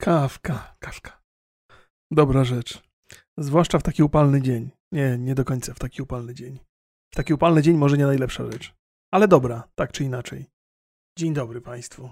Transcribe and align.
Kawka, 0.00 0.76
kawka. 0.78 1.22
Dobra 2.10 2.44
rzecz. 2.44 2.82
Zwłaszcza 3.38 3.78
w 3.78 3.82
taki 3.82 4.02
upalny 4.02 4.42
dzień. 4.42 4.70
Nie, 4.92 5.18
nie 5.18 5.34
do 5.34 5.44
końca 5.44 5.74
w 5.74 5.78
taki 5.78 6.02
upalny 6.02 6.34
dzień. 6.34 6.58
W 7.12 7.16
taki 7.16 7.34
upalny 7.34 7.62
dzień 7.62 7.76
może 7.76 7.98
nie 7.98 8.06
najlepsza 8.06 8.50
rzecz. 8.52 8.74
Ale 9.10 9.28
dobra, 9.28 9.68
tak 9.74 9.92
czy 9.92 10.04
inaczej. 10.04 10.46
Dzień 11.18 11.34
dobry 11.34 11.60
Państwu. 11.60 12.10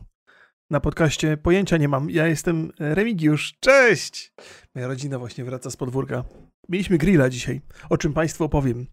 Na 0.70 0.80
podcaście 0.80 1.36
pojęcia 1.36 1.76
nie 1.76 1.88
mam. 1.88 2.10
Ja 2.10 2.26
jestem 2.26 2.72
Remigiusz. 2.78 3.54
Cześć! 3.60 4.32
Moja 4.74 4.86
rodzina 4.86 5.18
właśnie 5.18 5.44
wraca 5.44 5.70
z 5.70 5.76
podwórka. 5.76 6.24
Mieliśmy 6.68 6.98
grilla 6.98 7.30
dzisiaj, 7.30 7.60
o 7.90 7.98
czym 7.98 8.12
Państwu 8.12 8.44
opowiem. 8.44 8.86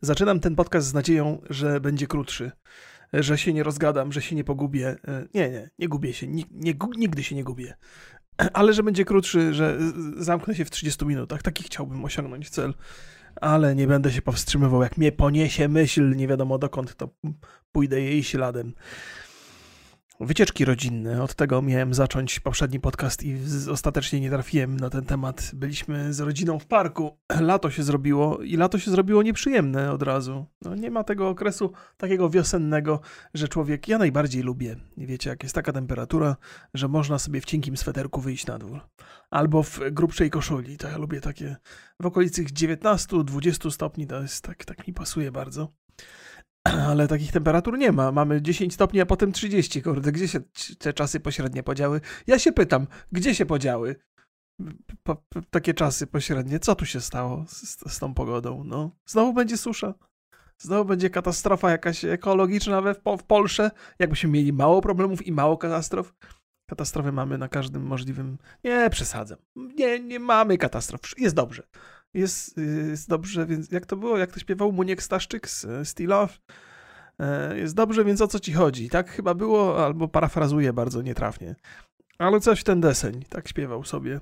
Zaczynam 0.00 0.40
ten 0.40 0.56
podcast 0.56 0.88
z 0.88 0.94
nadzieją, 0.94 1.40
że 1.50 1.80
będzie 1.80 2.06
krótszy, 2.06 2.52
że 3.12 3.38
się 3.38 3.52
nie 3.52 3.62
rozgadam, 3.62 4.12
że 4.12 4.22
się 4.22 4.36
nie 4.36 4.44
pogubię. 4.44 4.96
Nie, 5.34 5.50
nie, 5.50 5.70
nie 5.78 5.88
gubię 5.88 6.12
się, 6.12 6.26
nigdy 6.96 7.22
się 7.22 7.34
nie 7.34 7.44
gubię. 7.44 7.76
Ale 8.52 8.72
że 8.72 8.82
będzie 8.82 9.04
krótszy, 9.04 9.54
że 9.54 9.78
zamknę 10.16 10.54
się 10.54 10.64
w 10.64 10.70
30 10.70 11.06
minutach. 11.06 11.42
Taki 11.42 11.64
chciałbym 11.64 12.04
osiągnąć 12.04 12.50
cel. 12.50 12.74
Ale 13.40 13.74
nie 13.74 13.86
będę 13.86 14.12
się 14.12 14.22
powstrzymywał. 14.22 14.82
Jak 14.82 14.96
mnie 14.96 15.12
poniesie 15.12 15.68
myśl, 15.68 16.16
nie 16.16 16.28
wiadomo 16.28 16.58
dokąd, 16.58 16.96
to 16.96 17.08
pójdę 17.72 18.00
jej 18.00 18.22
śladem. 18.22 18.72
Wycieczki 20.20 20.64
rodzinne. 20.64 21.22
Od 21.22 21.34
tego 21.34 21.62
miałem 21.62 21.94
zacząć 21.94 22.40
poprzedni 22.40 22.80
podcast 22.80 23.22
i 23.22 23.38
ostatecznie 23.70 24.20
nie 24.20 24.30
trafiłem 24.30 24.76
na 24.76 24.90
ten 24.90 25.04
temat. 25.04 25.50
Byliśmy 25.54 26.12
z 26.12 26.20
rodziną 26.20 26.58
w 26.58 26.66
parku. 26.66 27.18
Lato 27.40 27.70
się 27.70 27.82
zrobiło 27.82 28.38
i 28.42 28.56
lato 28.56 28.78
się 28.78 28.90
zrobiło 28.90 29.22
nieprzyjemne 29.22 29.92
od 29.92 30.02
razu. 30.02 30.46
No, 30.62 30.74
nie 30.74 30.90
ma 30.90 31.04
tego 31.04 31.28
okresu 31.28 31.72
takiego 31.96 32.30
wiosennego, 32.30 33.00
że 33.34 33.48
człowiek. 33.48 33.88
Ja 33.88 33.98
najbardziej 33.98 34.42
lubię. 34.42 34.76
Wiecie, 34.96 35.30
jak 35.30 35.42
jest 35.42 35.54
taka 35.54 35.72
temperatura, 35.72 36.36
że 36.74 36.88
można 36.88 37.18
sobie 37.18 37.40
w 37.40 37.44
cienkim 37.44 37.76
sweterku 37.76 38.20
wyjść 38.20 38.46
na 38.46 38.58
dwór. 38.58 38.80
Albo 39.30 39.62
w 39.62 39.80
grubszej 39.90 40.30
koszuli. 40.30 40.76
To 40.76 40.88
ja 40.88 40.98
lubię 40.98 41.20
takie 41.20 41.56
w 42.00 42.06
okolicy 42.06 42.44
19-20 42.44 43.70
stopni. 43.70 44.06
To 44.06 44.22
jest 44.22 44.44
tak, 44.44 44.64
tak 44.64 44.86
mi 44.86 44.94
pasuje 44.94 45.32
bardzo. 45.32 45.72
ale 46.90 47.08
takich 47.08 47.32
temperatur 47.32 47.78
nie 47.78 47.92
ma. 47.92 48.12
Mamy 48.12 48.42
10 48.42 48.74
stopni, 48.74 49.00
a 49.00 49.06
potem 49.06 49.32
30. 49.32 49.82
Kurde, 49.82 50.12
gdzie 50.12 50.28
się 50.28 50.40
te 50.78 50.92
czasy 50.92 51.20
pośrednie 51.20 51.62
podziały? 51.62 52.00
Ja 52.26 52.38
się 52.38 52.52
pytam, 52.52 52.86
gdzie 53.12 53.34
się 53.34 53.46
podziały 53.46 53.96
po, 55.02 55.16
po, 55.16 55.40
takie 55.50 55.74
czasy 55.74 56.06
pośrednie? 56.06 56.58
Co 56.58 56.74
tu 56.74 56.86
się 56.86 57.00
stało 57.00 57.44
z, 57.48 57.92
z, 57.92 57.98
tą 57.98 58.14
pogodą? 58.14 58.64
No, 58.64 58.90
znowu 59.06 59.32
będzie 59.32 59.56
susza. 59.56 59.94
Znowu 60.58 60.84
będzie 60.84 61.10
katastrofa 61.10 61.70
jakaś 61.70 62.04
ekologiczna 62.04 62.80
we, 62.80 62.94
w, 62.94 63.00
w 63.18 63.24
Polsce. 63.24 63.70
Jakbyśmy 63.98 64.30
mieli 64.30 64.52
mało 64.52 64.82
problemów 64.82 65.26
i 65.26 65.32
mało 65.32 65.56
katastrof. 65.58 66.14
Katastrofy 66.70 67.12
mamy 67.12 67.38
na 67.38 67.48
każdym 67.48 67.82
możliwym. 67.82 68.38
Nie, 68.64 68.90
przesadzam. 68.90 69.38
Nie, 69.56 70.00
nie 70.00 70.20
mamy 70.20 70.58
katastrof. 70.58 71.00
Jest 71.18 71.36
dobrze 71.36 71.62
jest, 72.16 72.56
jest 72.90 73.08
dobrze, 73.08 73.46
więc 73.46 73.72
jak 73.72 73.86
to 73.86 73.96
było, 73.96 74.18
jak 74.18 74.32
to 74.32 74.40
śpiewał 74.40 74.72
Muniek 74.72 75.02
Staszczyk 75.02 75.48
z 75.48 75.98
Love, 75.98 76.34
e, 77.18 77.58
jest 77.58 77.74
dobrze, 77.74 78.04
więc 78.04 78.20
o 78.20 78.28
co 78.28 78.40
ci 78.40 78.52
chodzi? 78.52 78.88
Tak 78.88 79.10
chyba 79.10 79.34
było, 79.34 79.84
albo 79.84 80.08
parafrazuję 80.08 80.72
bardzo 80.72 81.02
nietrafnie. 81.02 81.54
Ale 82.18 82.40
coś 82.40 82.64
ten 82.64 82.80
deseń, 82.80 83.24
tak 83.28 83.48
śpiewał 83.48 83.84
sobie. 83.84 84.20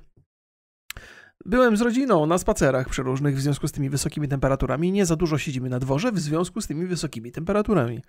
Byłem 1.47 1.77
z 1.77 1.81
rodziną 1.81 2.25
na 2.25 2.37
spacerach 2.37 2.89
przeróżnych 2.89 3.35
w 3.35 3.41
związku 3.41 3.67
z 3.67 3.71
tymi 3.71 3.89
wysokimi 3.89 4.27
temperaturami. 4.27 4.91
Nie 4.91 5.05
za 5.05 5.15
dużo 5.15 5.37
siedzimy 5.37 5.69
na 5.69 5.79
dworze 5.79 6.11
w 6.11 6.19
związku 6.19 6.61
z 6.61 6.67
tymi 6.67 6.85
wysokimi 6.85 7.31
temperaturami. 7.31 8.01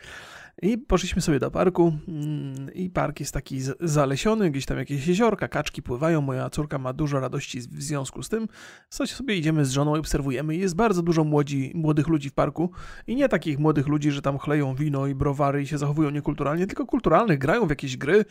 I 0.62 0.78
poszliśmy 0.78 1.22
sobie 1.22 1.38
do 1.38 1.50
parku 1.50 1.98
mm, 2.08 2.74
i 2.74 2.90
park 2.90 3.20
jest 3.20 3.34
taki 3.34 3.60
zalesiony, 3.80 4.50
gdzieś 4.50 4.66
tam 4.66 4.78
jakieś 4.78 5.06
jeziorka, 5.06 5.48
kaczki 5.48 5.82
pływają, 5.82 6.20
moja 6.20 6.50
córka 6.50 6.78
ma 6.78 6.92
dużo 6.92 7.20
radości 7.20 7.60
w 7.60 7.82
związku 7.82 8.22
z 8.22 8.28
tym. 8.28 8.48
Coś 8.88 9.12
sobie 9.12 9.36
idziemy 9.36 9.64
z 9.64 9.70
żoną 9.70 9.96
i 9.96 9.98
obserwujemy. 9.98 10.56
Jest 10.56 10.76
bardzo 10.76 11.02
dużo 11.02 11.24
młodzi, 11.24 11.72
młodych 11.74 12.08
ludzi 12.08 12.30
w 12.30 12.32
parku 12.32 12.70
i 13.06 13.16
nie 13.16 13.28
takich 13.28 13.58
młodych 13.58 13.86
ludzi, 13.86 14.10
że 14.10 14.22
tam 14.22 14.38
chleją 14.38 14.74
wino 14.74 15.06
i 15.06 15.14
browary 15.14 15.62
i 15.62 15.66
się 15.66 15.78
zachowują 15.78 16.10
niekulturalnie, 16.10 16.66
tylko 16.66 16.86
kulturalnych, 16.86 17.38
grają 17.38 17.66
w 17.66 17.70
jakieś 17.70 17.96
gry, 17.96 18.24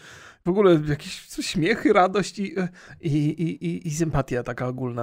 w 0.46 0.50
ogóle 0.50 0.82
jakieś 0.90 1.28
śmiechy, 1.42 1.94
radość 1.94 2.40
i, 2.40 2.56
i, 3.02 3.10
i, 3.10 3.88
i 3.88 3.92
sympatia 3.92 4.44
taka 4.44 4.68
ogólna. 4.68 4.95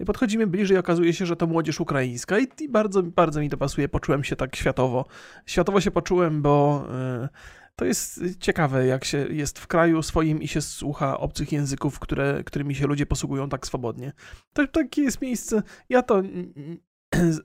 I 0.00 0.04
podchodzimy 0.04 0.46
bliżej, 0.46 0.78
okazuje 0.78 1.12
się, 1.12 1.26
że 1.26 1.36
to 1.36 1.46
młodzież 1.46 1.80
ukraińska 1.80 2.38
i, 2.38 2.46
i 2.60 2.68
bardzo, 2.68 3.02
bardzo 3.02 3.40
mi 3.40 3.50
to 3.50 3.56
pasuje. 3.56 3.88
Poczułem 3.88 4.24
się 4.24 4.36
tak 4.36 4.56
światowo. 4.56 5.04
Światowo 5.46 5.80
się 5.80 5.90
poczułem, 5.90 6.42
bo 6.42 6.88
E, 6.90 7.28
to 7.76 7.84
jest 7.84 8.20
ciekawe, 8.40 8.86
jak 8.86 9.04
się 9.04 9.18
jest 9.18 9.58
w 9.58 9.66
kraju 9.66 10.02
swoim 10.02 10.42
i 10.42 10.48
się 10.48 10.60
słucha 10.60 11.18
obcych 11.18 11.52
języków, 11.52 11.98
które, 11.98 12.44
którymi 12.44 12.74
się 12.74 12.86
ludzie 12.86 13.06
posługują 13.06 13.48
tak 13.48 13.66
swobodnie. 13.66 14.12
To 14.52 14.66
takie 14.66 15.02
jest 15.02 15.20
miejsce. 15.20 15.62
Ja 15.88 16.02
to 16.02 16.22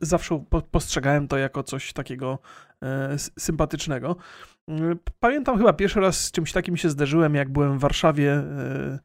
zawsze 0.02 0.44
postrzegałem 0.72 1.28
to 1.28 1.38
jako 1.38 1.64
coś 1.64 1.94
takiego 1.94 2.40
e, 2.84 3.16
sympatycznego. 3.40 4.16
Pamiętam 5.20 5.58
chyba 5.58 5.74
pierwszy 5.74 6.00
raz 6.00 6.26
z 6.26 6.32
czymś 6.32 6.52
takim 6.52 6.78
się 6.78 6.90
zderzyłem, 6.90 7.36
jak 7.36 7.50
byłem 7.50 7.78
w 7.78 7.82
Warszawie 7.82 8.32
e, 8.34 9.00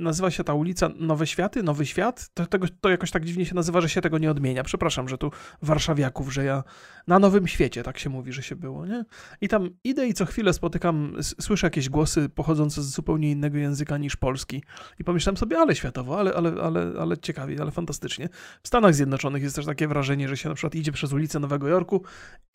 nazywa 0.00 0.30
się 0.30 0.44
ta 0.44 0.54
ulica 0.54 0.90
Nowe 0.96 1.26
Światy, 1.26 1.62
Nowy 1.62 1.86
Świat. 1.86 2.30
To, 2.34 2.46
tego, 2.46 2.66
to 2.80 2.88
jakoś 2.88 3.10
tak 3.10 3.24
dziwnie 3.24 3.46
się 3.46 3.54
nazywa, 3.54 3.80
że 3.80 3.88
się 3.88 4.00
tego 4.00 4.18
nie 4.18 4.30
odmienia. 4.30 4.62
Przepraszam, 4.62 5.08
że 5.08 5.18
tu 5.18 5.30
warszawiaków, 5.62 6.32
że 6.32 6.44
ja 6.44 6.64
na 7.06 7.18
Nowym 7.18 7.48
Świecie, 7.48 7.82
tak 7.82 7.98
się 7.98 8.10
mówi, 8.10 8.32
że 8.32 8.42
się 8.42 8.56
było, 8.56 8.86
nie? 8.86 9.04
I 9.40 9.48
tam 9.48 9.70
idę 9.84 10.06
i 10.06 10.14
co 10.14 10.26
chwilę 10.26 10.52
spotykam, 10.52 11.16
słyszę 11.40 11.66
jakieś 11.66 11.88
głosy 11.88 12.28
pochodzące 12.28 12.82
z 12.82 12.86
zupełnie 12.86 13.30
innego 13.30 13.58
języka 13.58 13.98
niż 13.98 14.16
polski. 14.16 14.62
I 14.98 15.04
pomyślałem 15.04 15.36
sobie, 15.36 15.58
ale 15.58 15.76
światowo, 15.76 16.18
ale, 16.18 16.34
ale, 16.34 16.52
ale, 16.62 16.92
ale 17.00 17.18
ciekawie, 17.18 17.56
ale 17.60 17.70
fantastycznie. 17.70 18.28
W 18.62 18.68
Stanach 18.68 18.94
Zjednoczonych 18.94 19.42
jest 19.42 19.56
też 19.56 19.66
takie 19.66 19.88
wrażenie, 19.88 20.28
że 20.28 20.36
się 20.36 20.48
na 20.48 20.54
przykład 20.54 20.74
idzie 20.74 20.92
przez 20.92 21.12
ulicę 21.12 21.38
Nowego 21.38 21.68
Jorku 21.68 22.02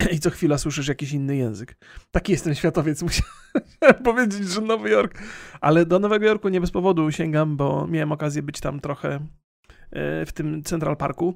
i 0.14 0.20
co 0.20 0.30
chwila 0.30 0.58
słyszysz 0.58 0.88
jakiś 0.88 1.12
inny 1.12 1.36
język. 1.36 1.76
Taki 2.10 2.32
jest 2.32 2.44
ten 2.44 2.54
światowiec, 2.54 3.02
musiałem 3.06 4.02
powiedzieć, 4.04 4.48
że 4.48 4.60
Nowy 4.60 4.90
Jork. 4.90 5.18
Ale 5.60 5.86
do 5.86 5.98
Nowego 5.98 6.26
Jorku 6.26 6.48
nie 6.48 6.60
bez 6.60 6.70
powodu 6.70 7.12
sięgam 7.12 7.35
Birmingham, 7.36 7.56
bo 7.56 7.86
miałem 7.86 8.12
okazję 8.12 8.42
być 8.42 8.60
tam 8.60 8.80
trochę 8.80 9.20
e, 9.90 10.26
w 10.26 10.32
tym 10.32 10.62
Central 10.62 10.96
Parku. 10.96 11.34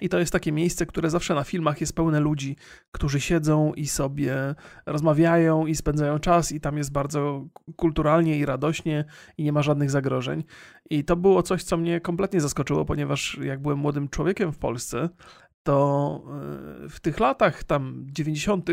I 0.00 0.08
to 0.08 0.18
jest 0.18 0.32
takie 0.32 0.52
miejsce, 0.52 0.86
które 0.86 1.10
zawsze 1.10 1.34
na 1.34 1.44
filmach 1.44 1.80
jest 1.80 1.96
pełne 1.96 2.20
ludzi, 2.20 2.56
którzy 2.92 3.20
siedzą 3.20 3.72
i 3.74 3.86
sobie 3.86 4.54
rozmawiają 4.86 5.66
i 5.66 5.74
spędzają 5.74 6.18
czas, 6.18 6.52
i 6.52 6.60
tam 6.60 6.78
jest 6.78 6.92
bardzo 6.92 7.46
kulturalnie 7.76 8.38
i 8.38 8.46
radośnie, 8.46 9.04
i 9.38 9.44
nie 9.44 9.52
ma 9.52 9.62
żadnych 9.62 9.90
zagrożeń. 9.90 10.44
I 10.90 11.04
to 11.04 11.16
było 11.16 11.42
coś, 11.42 11.62
co 11.62 11.76
mnie 11.76 12.00
kompletnie 12.00 12.40
zaskoczyło, 12.40 12.84
ponieważ 12.84 13.38
jak 13.42 13.62
byłem 13.62 13.78
młodym 13.78 14.08
człowiekiem 14.08 14.52
w 14.52 14.58
Polsce, 14.58 15.08
to 15.66 16.22
e, 16.84 16.88
w 16.88 17.00
tych 17.00 17.20
latach 17.20 17.64
tam 17.64 18.06
90. 18.06 18.70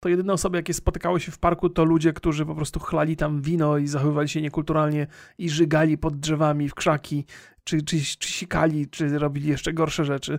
to 0.00 0.08
jedyne 0.08 0.32
osoby, 0.32 0.56
jakie 0.56 0.74
spotykały 0.74 1.20
się 1.20 1.32
w 1.32 1.38
parku, 1.38 1.70
to 1.70 1.84
ludzie, 1.84 2.12
którzy 2.12 2.46
po 2.46 2.54
prostu 2.54 2.80
chlali 2.80 3.16
tam 3.16 3.42
wino 3.42 3.78
i 3.78 3.86
zachowywali 3.86 4.28
się 4.28 4.42
niekulturalnie 4.42 5.06
i 5.38 5.50
żygali 5.50 5.98
pod 5.98 6.16
drzewami 6.16 6.68
w 6.68 6.74
krzaki, 6.74 7.24
czy, 7.64 7.82
czy, 7.82 8.00
czy 8.18 8.28
sikali, 8.28 8.88
czy 8.88 9.18
robili 9.18 9.48
jeszcze 9.48 9.72
gorsze 9.72 10.04
rzeczy. 10.04 10.38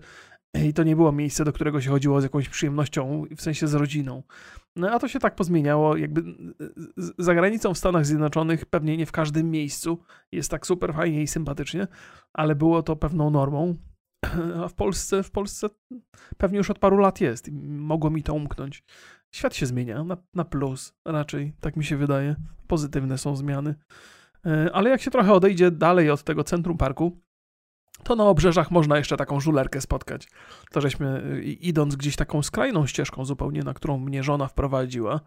I 0.66 0.74
to 0.74 0.84
nie 0.84 0.96
było 0.96 1.12
miejsce, 1.12 1.46
do 1.46 1.54
którego 1.54 1.82
się 1.82 1.90
chodziło 1.90 2.22
z 2.22 2.24
jakąś 2.24 2.50
przyjemnością, 2.50 3.24
w 3.38 3.42
sensie 3.42 3.68
z 3.68 3.74
rodziną. 3.74 4.24
No 4.76 4.92
a 4.92 5.00
to 5.00 5.08
się 5.08 5.20
tak 5.20 5.36
pozmieniało, 5.36 5.98
jakby 5.98 6.24
za 7.18 7.36
granicą 7.36 7.74
w 7.74 7.78
Stanach 7.78 8.06
Zjednoczonych, 8.06 8.66
pewnie 8.66 8.98
nie 8.98 9.06
w 9.06 9.12
każdym 9.12 9.52
miejscu 9.52 10.00
jest 10.32 10.52
tak 10.52 10.68
super 10.68 10.94
fajnie 10.94 11.22
i 11.22 11.28
sympatycznie, 11.28 11.88
ale 12.34 12.56
było 12.56 12.84
to 12.84 12.96
pewną 12.96 13.30
normą. 13.30 13.76
A 14.64 14.68
w 14.68 14.74
Polsce, 14.74 15.24
w 15.24 15.32
Polsce 15.32 15.68
pewnie 16.38 16.58
już 16.58 16.70
od 16.70 16.80
paru 16.80 16.98
lat 16.98 17.22
jest 17.22 17.48
i 17.48 17.52
mogło 17.70 18.10
mi 18.10 18.24
to 18.24 18.34
umknąć. 18.34 18.84
Świat 19.32 19.56
się 19.56 19.66
zmienia 19.66 20.04
na, 20.04 20.18
na 20.34 20.46
plus, 20.46 20.94
raczej, 21.06 21.54
tak 21.62 21.76
mi 21.76 21.84
się 21.84 21.98
wydaje. 21.98 22.36
Pozytywne 22.68 23.18
są 23.18 23.36
zmiany. 23.36 23.76
E, 24.46 24.70
ale 24.74 24.90
jak 24.90 25.02
się 25.02 25.12
trochę 25.12 25.34
odejdzie 25.34 25.72
dalej 25.72 26.12
od 26.12 26.24
tego 26.24 26.44
centrum 26.44 26.78
parku, 26.78 27.22
to 28.04 28.16
na 28.16 28.24
obrzeżach 28.24 28.72
można 28.72 28.98
jeszcze 28.98 29.18
taką 29.18 29.40
żulerkę 29.40 29.82
spotkać. 29.82 30.28
To 30.72 30.82
żeśmy 30.82 31.42
idąc 31.44 31.96
gdzieś 31.96 32.16
taką 32.16 32.44
skrajną 32.44 32.88
ścieżką 32.88 33.26
zupełnie, 33.26 33.64
na 33.64 33.74
którą 33.74 33.98
mnie 34.00 34.24
żona 34.24 34.48
wprowadziła. 34.48 35.22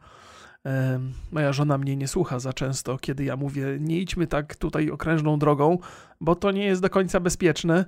E, 0.67 1.01
moja 1.33 1.53
żona 1.53 1.79
mnie 1.79 1.97
nie 1.97 2.09
słucha 2.09 2.39
za 2.39 2.53
często, 2.53 2.99
kiedy 2.99 3.25
ja 3.25 3.37
mówię, 3.37 3.65
nie 3.81 3.99
idźmy 3.99 4.27
tak 4.27 4.57
tutaj 4.57 4.91
okrężną 4.91 5.39
drogą, 5.39 5.79
bo 6.21 6.35
to 6.35 6.51
nie 6.51 6.65
jest 6.65 6.83
do 6.83 6.91
końca 6.91 7.21
bezpieczne. 7.21 7.85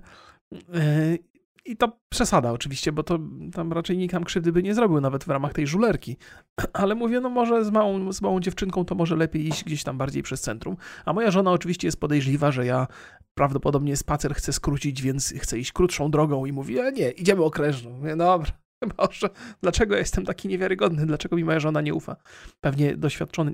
E, 0.74 1.16
I 1.64 1.76
to 1.76 1.98
przesada 2.08 2.52
oczywiście, 2.52 2.92
bo 2.92 3.02
to 3.02 3.18
tam 3.52 3.72
raczej 3.72 3.98
nikt 3.98 4.12
nam 4.12 4.24
krzywdy 4.24 4.52
by 4.52 4.62
nie 4.62 4.74
zrobił, 4.74 5.00
nawet 5.00 5.24
w 5.24 5.28
ramach 5.28 5.52
tej 5.52 5.66
żulerki. 5.66 6.16
Ale 6.72 6.94
mówię, 6.94 7.20
no 7.20 7.28
może 7.28 7.64
z 7.64 7.70
małą, 7.70 8.12
z 8.12 8.22
małą 8.22 8.40
dziewczynką 8.40 8.84
to 8.84 8.94
może 8.94 9.16
lepiej 9.16 9.48
iść 9.48 9.64
gdzieś 9.64 9.84
tam 9.84 9.98
bardziej 9.98 10.22
przez 10.22 10.40
centrum. 10.40 10.76
A 11.04 11.12
moja 11.12 11.30
żona 11.30 11.50
oczywiście 11.50 11.88
jest 11.88 12.00
podejrzliwa, 12.00 12.52
że 12.52 12.66
ja 12.66 12.86
prawdopodobnie 13.34 13.96
spacer 13.96 14.34
chcę 14.34 14.52
skrócić, 14.52 15.02
więc 15.02 15.34
chcę 15.38 15.58
iść 15.58 15.72
krótszą 15.72 16.10
drogą 16.10 16.44
i 16.44 16.52
mówi, 16.52 16.80
a 16.80 16.90
nie, 16.90 17.10
idziemy 17.10 17.42
okrężną. 17.42 17.90
Mówię, 17.90 18.16
dobra, 18.16 18.52
Boże, 18.96 19.28
dlaczego 19.62 19.96
jestem 19.96 20.24
taki 20.24 20.48
niewiarygodny? 20.48 21.06
Dlaczego 21.06 21.36
mi 21.36 21.44
moja 21.44 21.60
żona 21.60 21.80
nie 21.80 21.94
ufa? 21.94 22.16
Pewnie 22.60 22.96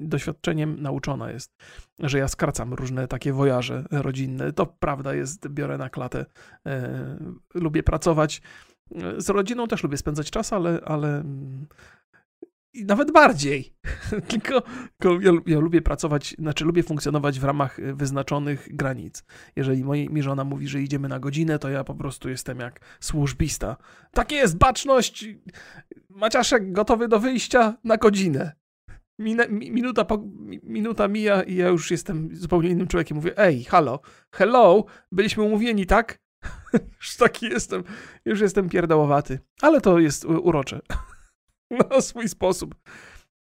doświadczeniem 0.01 0.83
nauczona 0.83 1.31
jest, 1.31 1.57
że 1.99 2.19
ja 2.19 2.29
skracam 2.29 2.75
różne 2.75 3.09
takie 3.09 3.33
wojaże 3.33 3.85
rodzinne. 3.91 4.53
To 4.53 4.67
prawda 4.67 5.15
jest, 5.15 5.49
biorę 5.49 5.79
na 5.79 5.91
klatę. 5.91 6.27
E, 6.67 7.19
lubię 7.55 7.83
pracować. 7.83 8.43
E, 8.95 9.21
z 9.21 9.29
rodziną 9.29 9.67
też 9.67 9.83
lubię 9.83 9.97
spędzać 9.97 10.31
czas, 10.31 10.53
ale, 10.53 10.81
ale 10.85 11.09
mm, 11.09 11.67
i 12.79 12.85
nawet 12.85 13.13
bardziej. 13.13 13.75
tylko, 14.29 14.63
tylko 14.99 15.21
ja, 15.21 15.33
ja, 15.47 15.59
lubię 15.59 15.83
pracować, 15.83 16.37
znaczy 16.39 16.65
lubię 16.65 16.83
funkcjonować 16.83 17.41
w 17.41 17.45
ramach 17.45 17.79
y, 17.79 17.95
wyznaczonych 17.95 18.69
granic. 18.71 19.25
Jeżeli 19.57 19.85
moi, 19.85 20.09
mi 20.11 20.23
żona 20.23 20.45
mówi, 20.45 20.69
że 20.69 20.83
idziemy 20.83 21.09
na 21.09 21.21
godzinę, 21.21 21.59
to 21.59 21.69
ja 21.69 21.85
po 21.85 21.95
prostu 21.95 22.29
jestem 22.29 22.61
jak 22.61 22.81
służbista. 23.01 23.77
Tak 24.13 24.33
jest, 24.33 24.59
baczność! 24.59 25.29
Maciaszek 26.11 26.73
gotowy 26.73 27.09
do 27.09 27.21
wyjścia 27.21 27.77
na 27.85 27.97
godzinę. 27.97 28.53
Minę, 29.19 29.49
minuta, 29.49 30.05
po, 30.05 30.25
minuta 30.63 31.09
mija 31.09 31.43
i 31.43 31.55
ja 31.55 31.69
już 31.69 31.91
jestem 31.91 32.37
zupełnie 32.37 32.69
innym 32.69 32.89
człowiekiem. 32.89 33.17
Mówię, 33.17 33.39
ej, 33.39 33.65
halo, 33.65 34.01
hello, 34.35 34.85
byliśmy 35.13 35.43
umówieni, 35.43 35.87
tak? 35.87 36.19
już 37.01 37.17
taki 37.17 37.47
jestem, 37.47 37.85
już 38.25 38.41
jestem 38.41 38.69
pierdołowaty. 38.69 39.39
Ale 39.63 39.81
to 39.81 39.99
jest 39.99 40.25
urocze. 40.25 40.81
na 41.91 42.01
swój 42.01 42.29
sposób. 42.29 42.75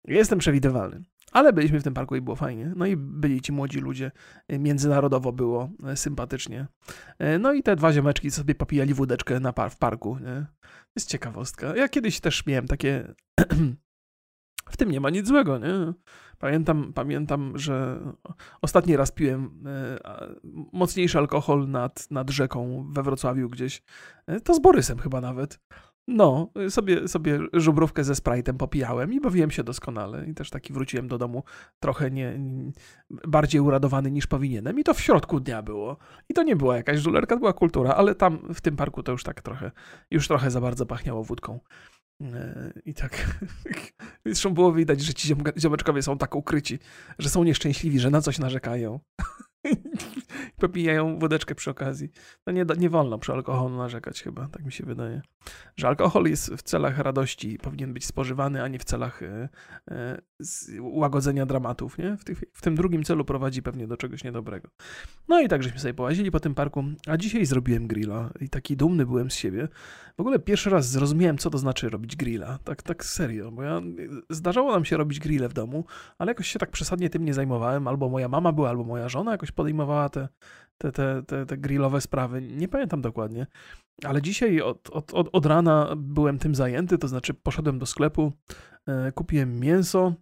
Jestem 0.05 0.39
przewidywalny. 0.39 1.03
Ale 1.33 1.53
byliśmy 1.53 1.81
w 1.81 1.85
tym 1.85 1.95
parku 1.95 2.17
i 2.17 2.21
było 2.21 2.37
fajnie. 2.37 2.73
No 2.77 2.87
i 2.87 2.97
byli 2.97 3.41
ci 3.41 3.53
młodzi 3.53 3.79
ludzie. 3.81 4.11
Międzynarodowo 4.49 5.33
było 5.33 5.71
e, 5.85 5.97
sympatycznie. 5.97 6.67
E, 7.19 7.39
no 7.39 7.53
i 7.53 7.63
te 7.63 7.77
dwa 7.77 7.93
ziomeczki 7.93 8.31
sobie 8.31 8.55
popijali 8.55 8.95
wódeczkę 8.95 9.41
na 9.41 9.53
par 9.53 9.71
w 9.71 9.79
parku. 9.79 10.19
Nie? 10.19 10.47
Jest 10.97 11.09
ciekawostka. 11.09 11.77
Ja 11.77 11.89
kiedyś 11.89 12.21
też 12.21 12.47
miałem 12.47 12.67
takie... 12.67 13.15
w 14.71 14.77
tym 14.77 14.91
nie 14.91 15.01
ma 15.01 15.11
nic 15.11 15.27
złego, 15.29 15.59
nie? 15.59 15.93
Pamiętam, 16.39 16.93
pamiętam, 16.93 17.59
że 17.59 18.01
ostatni 18.63 18.97
raz 18.97 19.13
piłem 19.13 19.65
e, 19.67 19.99
mocniejszy 20.73 21.19
alkohol 21.19 21.69
nad, 21.69 22.11
nad 22.11 22.31
rzeką 22.31 22.87
we 22.91 23.03
Wrocławiu 23.03 23.49
gdzieś. 23.49 23.83
To 24.45 24.55
z 24.55 24.61
Borysem 24.61 24.99
chyba 24.99 25.21
nawet. 25.21 25.61
No, 26.09 26.51
sobie, 26.69 27.09
sobie 27.09 27.39
żubrówkę 27.53 28.05
ze 28.05 28.13
Sprite'em 28.13 28.57
popijałem 28.57 29.13
i 29.13 29.21
bawiłem 29.21 29.51
się 29.51 29.65
doskonale. 29.65 30.27
I 30.27 30.35
też 30.35 30.51
taki 30.51 30.73
wróciłem 30.73 31.09
do 31.09 31.19
domu 31.19 31.43
trochę 31.81 32.11
nie, 32.11 32.41
bardziej 33.11 33.61
uradowany 33.61 34.11
niż 34.11 34.27
powinienem. 34.27 34.79
I 34.79 34.85
to 34.85 34.95
w 34.95 35.01
środku 35.01 35.41
dnia 35.41 35.63
było. 35.63 35.97
I 36.29 36.35
to 36.35 36.43
nie 36.43 36.57
była 36.57 36.77
jakaś 36.77 37.01
żulerka, 37.01 37.35
to 37.35 37.39
była 37.39 37.53
kultura, 37.53 37.95
ale 37.95 38.15
tam 38.15 38.55
w 38.55 38.61
tym 38.61 38.77
parku 38.77 39.03
to 39.03 39.13
już 39.13 39.23
tak 39.23 39.43
trochę, 39.43 39.71
już 40.11 40.29
trochę 40.29 40.51
za 40.51 40.61
bardzo 40.61 40.87
pachniało 40.87 41.25
wódką. 41.25 41.61
E, 42.23 42.73
I 42.85 42.95
tak, 42.95 43.39
zresztą 44.27 44.55
było 44.55 44.73
widać, 44.73 45.01
że 45.01 45.15
ci 45.15 45.35
ziomeczkowie 45.59 46.03
są 46.03 46.19
tak 46.19 46.35
ukryci, 46.35 46.79
że 47.19 47.29
są 47.29 47.45
nieszczęśliwi, 47.45 47.99
że 47.99 48.11
na 48.11 48.21
coś 48.21 48.39
narzekają. 48.39 49.01
Popijają 50.61 51.19
wódeczkę 51.19 51.55
przy 51.55 51.71
okazji. 51.71 52.11
No 52.47 52.53
nie, 52.53 52.67
nie 52.79 52.91
wolno 52.91 53.19
przy 53.19 53.33
alkoholu 53.33 53.77
narzekać 53.77 54.23
chyba, 54.23 54.49
tak 54.49 54.65
mi 54.65 54.73
się 54.73 54.85
wydaje. 54.85 55.23
Że 55.77 55.89
alkohol 55.89 56.25
jest 56.25 56.55
w 56.55 56.63
celach 56.63 56.99
radości, 56.99 57.59
powinien 57.59 57.93
być 57.93 58.07
spożywany, 58.07 58.63
a 58.63 58.69
nie 58.69 58.79
w 58.79 58.85
celach 58.85 59.23
e, 59.23 59.49
e, 59.91 60.21
łagodzenia 60.81 61.47
dramatów, 61.47 61.99
nie? 61.99 62.17
W, 62.17 62.25
tych, 62.25 62.45
w, 62.53 62.63
tym 62.63 62.75
drugim 62.75 63.05
celu 63.05 63.25
prowadzi 63.25 63.63
pewnie 63.63 63.87
do 63.87 63.97
czegoś 63.97 64.25
niedobrego. 64.25 64.69
No 65.29 65.41
i 65.41 65.49
tak 65.49 65.63
żeśmy 65.63 65.79
sobie 65.79 65.95
połazili 65.95 66.31
po 66.31 66.41
tym 66.41 66.55
parku, 66.55 66.85
a 67.07 67.17
dzisiaj 67.17 67.47
zrobiłem 67.47 67.87
grilla 67.87 68.31
i 68.41 68.49
taki 68.49 68.77
dumny 68.77 69.07
byłem 69.07 69.31
z 69.31 69.35
siebie. 69.35 69.69
W 70.17 70.21
ogóle 70.21 70.39
pierwszy 70.39 70.71
raz 70.71 70.91
zrozumiałem, 70.91 71.39
co 71.39 71.51
to 71.51 71.59
znaczy 71.59 71.89
robić 71.89 72.17
grilla. 72.17 72.59
Tak, 72.65 72.83
tak 72.83 73.05
serio, 73.05 73.51
bo 73.51 73.63
ja, 73.63 73.81
zdarzało 74.31 74.73
nam 74.73 74.85
się 74.85 74.97
robić 74.97 75.21
grille 75.21 75.49
w 75.49 75.53
domu, 75.53 75.85
ale 76.19 76.31
jakoś 76.31 76.49
się 76.49 76.59
tak 76.59 76.71
przesadnie 76.71 77.11
tym 77.11 77.25
nie 77.25 77.35
zajmowałem. 77.35 77.89
Albo 77.89 78.09
moja 78.09 78.29
mama 78.29 78.53
była, 78.53 78.69
albo 78.69 78.85
moja 78.85 79.09
żona 79.09 79.33
jakoś 79.33 79.53
podejmowała 79.57 80.09
te, 80.09 80.29
te, 80.79 80.93
te, 80.93 81.23
te, 81.23 81.47
te 81.47 81.57
grillowe 81.57 82.01
sprawy. 82.01 82.43
Nie 82.43 82.69
pamiętam 82.69 83.01
dokładnie. 83.01 83.47
Ale 84.05 84.23
dzisiaj 84.23 84.61
od, 84.61 84.91
od, 84.91 85.15
od, 85.15 85.29
od 85.33 85.47
rana 85.47 85.95
byłem 85.97 86.39
tym 86.39 86.55
zajęty, 86.55 86.99
to 86.99 87.09
znaczy 87.09 87.35
poszedłem 87.35 87.79
do 87.79 87.87
sklepu, 87.87 88.33
e, 88.87 89.13
kupiłem 89.13 89.61
mięso, 89.61 90.15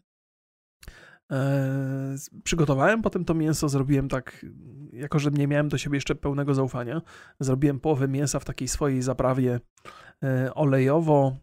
e, 1.32 2.14
przygotowałem 2.44 3.02
potem 3.02 3.24
to 3.24 3.34
mięso, 3.34 3.68
zrobiłem 3.68 4.08
tak, 4.08 4.46
jako 4.92 5.18
że 5.18 5.30
nie 5.30 5.46
miałem 5.46 5.68
do 5.68 5.78
siebie 5.78 5.96
jeszcze 5.96 6.14
pełnego 6.14 6.54
zaufania, 6.54 7.02
zrobiłem 7.40 7.80
połowę 7.80 8.08
mięsa 8.08 8.38
w 8.38 8.44
takiej 8.44 8.68
swojej 8.68 9.02
zaprawie 9.02 9.60
olejowo, 10.54 11.36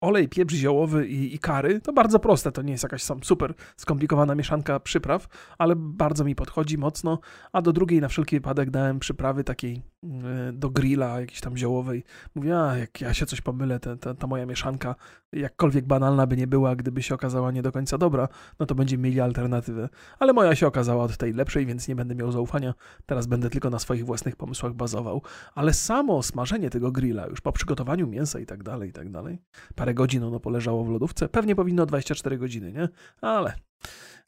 olej, 0.00 0.28
pieprz 0.28 0.54
ziołowy 0.54 1.08
i, 1.08 1.34
i 1.34 1.38
kary. 1.38 1.80
To 1.80 1.92
bardzo 1.92 2.18
proste, 2.18 2.52
to 2.52 2.62
nie 2.62 2.72
jest 2.72 2.82
jakaś 2.82 3.02
sam 3.02 3.24
super 3.24 3.54
skomplikowana 3.76 4.34
mieszanka 4.34 4.80
przypraw, 4.80 5.28
ale 5.58 5.74
bardzo 5.76 6.24
mi 6.24 6.34
podchodzi 6.34 6.78
mocno. 6.78 7.18
A 7.52 7.62
do 7.62 7.72
drugiej 7.72 8.00
na 8.00 8.08
wszelki 8.08 8.36
wypadek 8.36 8.70
dałem 8.70 8.98
przyprawy 8.98 9.44
takiej 9.44 9.82
e, 10.04 10.52
do 10.52 10.70
grilla, 10.70 11.20
jakiejś 11.20 11.40
tam 11.40 11.56
ziołowej. 11.56 12.04
Mówię, 12.34 12.58
a 12.60 12.76
jak 12.76 13.00
ja 13.00 13.14
się 13.14 13.26
coś 13.26 13.40
pomylę, 13.40 13.80
ta, 13.80 13.96
ta, 13.96 14.14
ta 14.14 14.26
moja 14.26 14.46
mieszanka, 14.46 14.94
jakkolwiek 15.32 15.86
banalna 15.86 16.26
by 16.26 16.36
nie 16.36 16.46
była, 16.46 16.76
gdyby 16.76 17.02
się 17.02 17.14
okazała 17.14 17.50
nie 17.50 17.62
do 17.62 17.72
końca 17.72 17.98
dobra, 17.98 18.28
no 18.58 18.66
to 18.66 18.74
będziemy 18.74 19.02
mieli 19.02 19.20
alternatywę. 19.20 19.88
Ale 20.18 20.32
moja 20.32 20.54
się 20.54 20.66
okazała 20.66 21.04
od 21.04 21.16
tej 21.16 21.32
lepszej, 21.32 21.66
więc 21.66 21.88
nie 21.88 21.96
będę 21.96 22.14
miał 22.14 22.32
zaufania. 22.32 22.74
Teraz 23.06 23.26
będę 23.26 23.50
tylko 23.50 23.70
na 23.70 23.78
swoich 23.78 24.06
własnych 24.06 24.36
pomysłach 24.36 24.72
bazował. 24.72 25.22
Ale 25.54 25.74
samo 25.74 26.22
smażenie 26.22 26.70
tego 26.70 26.92
grilla, 26.92 27.26
już 27.26 27.40
po 27.40 27.52
przygotowaniu 27.52 27.79
mięsa 28.06 28.40
i 28.40 28.46
tak 28.46 28.62
dalej, 28.62 28.90
i 28.90 28.92
tak 28.92 29.10
dalej, 29.10 29.38
parę 29.74 29.94
godzin 29.94 30.22
ono 30.22 30.40
poleżało 30.40 30.84
w 30.84 30.90
lodówce. 30.90 31.28
Pewnie 31.28 31.56
powinno 31.56 31.86
24 31.86 32.38
godziny, 32.38 32.72
nie? 32.72 32.88
Ale, 33.20 33.54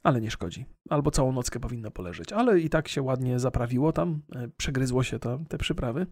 ale 0.02 0.20
nie 0.20 0.30
szkodzi. 0.30 0.64
Albo 0.90 1.10
całą 1.10 1.32
nockę 1.32 1.60
powinno 1.60 1.90
poleżeć. 1.90 2.32
Ale 2.32 2.60
i 2.60 2.68
tak 2.68 2.88
się 2.88 3.02
ładnie 3.02 3.38
zaprawiło 3.38 3.92
tam, 3.92 4.22
e, 4.34 4.48
przegryzło 4.56 5.02
się 5.02 5.18
to, 5.18 5.40
te 5.48 5.58
przyprawy. 5.58 6.06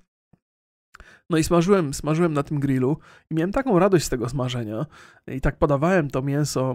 No 1.31 1.39
i 1.39 1.45
smażyłem, 1.45 1.95
smażyłem 1.95 2.33
na 2.33 2.43
tym 2.43 2.61
grillu 2.61 2.97
i 3.31 3.35
miałem 3.35 3.53
taką 3.53 3.79
radość 3.79 4.05
z 4.05 4.09
tego 4.09 4.29
smażenia 4.29 4.87
i 5.27 5.41
tak 5.41 5.59
podawałem 5.59 6.11
to 6.11 6.23
mięso 6.23 6.75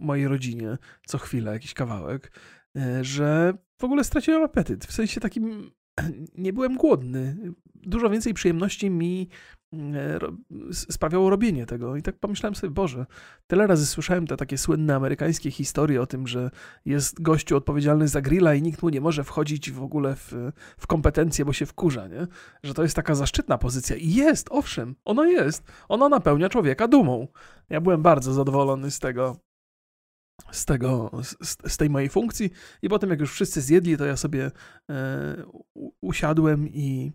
mojej 0.00 0.28
rodzinie 0.28 0.78
co 1.06 1.18
chwilę, 1.18 1.52
jakiś 1.52 1.74
kawałek, 1.74 2.32
e, 2.76 3.04
że 3.04 3.54
w 3.78 3.84
ogóle 3.84 4.04
straciłem 4.04 4.42
apetyt. 4.42 4.84
W 4.84 4.92
sensie 4.92 5.20
takim 5.20 5.70
nie 6.38 6.52
byłem 6.52 6.76
głodny. 6.76 7.36
Dużo 7.74 8.10
więcej 8.10 8.34
przyjemności 8.34 8.90
mi 8.90 9.28
E, 9.28 9.55
sprawiało 10.72 11.30
robienie 11.30 11.66
tego. 11.66 11.96
I 11.96 12.02
tak 12.02 12.18
pomyślałem 12.18 12.54
sobie, 12.54 12.70
Boże, 12.70 13.06
tyle 13.46 13.66
razy 13.66 13.86
słyszałem 13.86 14.26
te 14.26 14.36
takie 14.36 14.58
słynne 14.58 14.94
amerykańskie 14.94 15.50
historie 15.50 16.02
o 16.02 16.06
tym, 16.06 16.26
że 16.26 16.50
jest 16.84 17.22
gościu 17.22 17.56
odpowiedzialny 17.56 18.08
za 18.08 18.20
grilla 18.20 18.54
i 18.54 18.62
nikt 18.62 18.82
mu 18.82 18.88
nie 18.88 19.00
może 19.00 19.24
wchodzić 19.24 19.70
w 19.70 19.82
ogóle 19.82 20.16
w, 20.16 20.32
w 20.78 20.86
kompetencje, 20.86 21.44
bo 21.44 21.52
się 21.52 21.66
wkurza, 21.66 22.08
nie? 22.08 22.26
Że 22.62 22.74
to 22.74 22.82
jest 22.82 22.96
taka 22.96 23.14
zaszczytna 23.14 23.58
pozycja. 23.58 23.96
I 23.96 24.14
jest, 24.14 24.48
owszem, 24.50 24.94
ona 25.04 25.26
jest. 25.26 25.64
Ona 25.88 26.08
napełnia 26.08 26.48
człowieka 26.48 26.88
dumą. 26.88 27.28
Ja 27.70 27.80
byłem 27.80 28.02
bardzo 28.02 28.32
zadowolony 28.32 28.90
z 28.90 28.98
tego, 28.98 29.36
z, 30.50 30.64
tego, 30.64 31.10
z, 31.22 31.56
z, 31.72 31.76
tej 31.76 31.90
mojej 31.90 32.08
funkcji. 32.08 32.50
I 32.82 32.88
potem, 32.88 33.10
jak 33.10 33.20
już 33.20 33.32
wszyscy 33.32 33.60
zjedli, 33.60 33.96
to 33.96 34.04
ja 34.04 34.16
sobie 34.16 34.50
e, 34.90 35.44
usiadłem 36.00 36.68
i 36.68 37.12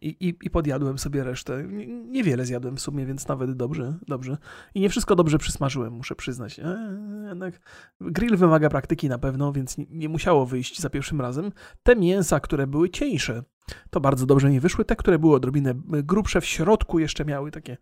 i, 0.00 0.28
i, 0.28 0.34
I 0.42 0.50
podjadłem 0.50 0.98
sobie 0.98 1.24
resztę. 1.24 1.64
Niewiele 2.06 2.46
zjadłem 2.46 2.76
w 2.76 2.80
sumie, 2.80 3.06
więc 3.06 3.28
nawet 3.28 3.52
dobrze, 3.52 3.94
dobrze. 4.08 4.36
I 4.74 4.80
nie 4.80 4.88
wszystko 4.88 5.16
dobrze 5.16 5.38
przysmażyłem, 5.38 5.92
muszę 5.92 6.14
przyznać. 6.14 6.58
E, 6.58 6.98
jednak 7.28 7.60
grill 8.00 8.36
wymaga 8.36 8.68
praktyki 8.68 9.08
na 9.08 9.18
pewno, 9.18 9.52
więc 9.52 9.76
nie, 9.90 10.08
musiało 10.08 10.46
wyjść 10.46 10.80
za 10.80 10.90
pierwszym 10.90 11.20
razem. 11.20 11.52
Te 11.82 11.96
mięsa, 11.96 12.40
które 12.40 12.66
były 12.66 12.90
cieńsze, 12.90 13.42
to 13.90 14.00
bardzo 14.00 14.26
dobrze 14.26 14.50
nie 14.50 14.60
wyszły. 14.60 14.84
Te, 14.84 14.96
które 14.96 15.18
były 15.18 15.36
odrobinę 15.36 15.74
grubsze 15.84 16.40
w 16.40 16.46
środku, 16.46 16.98
jeszcze 16.98 17.24
miały 17.24 17.50
takie 17.50 17.76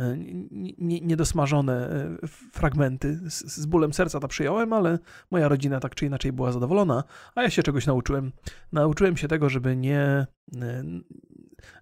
e, 0.00 0.16
niedosmażone 0.80 1.90
e, 1.90 2.26
fragmenty. 2.52 3.20
Z, 3.30 3.56
z 3.56 3.66
bólem 3.66 3.92
serca 3.92 4.20
to 4.20 4.28
przyjąłem, 4.28 4.72
ale 4.72 4.98
moja 5.30 5.48
rodzina 5.48 5.80
tak 5.80 5.94
czy 5.94 6.06
inaczej 6.06 6.32
była 6.32 6.52
zadowolona, 6.52 7.04
a 7.34 7.42
ja 7.42 7.50
się 7.50 7.62
czegoś 7.62 7.86
nauczyłem. 7.86 8.32
Nauczyłem 8.72 9.16
się 9.16 9.28
tego, 9.28 9.48
żeby 9.48 9.76
nie 9.76 10.26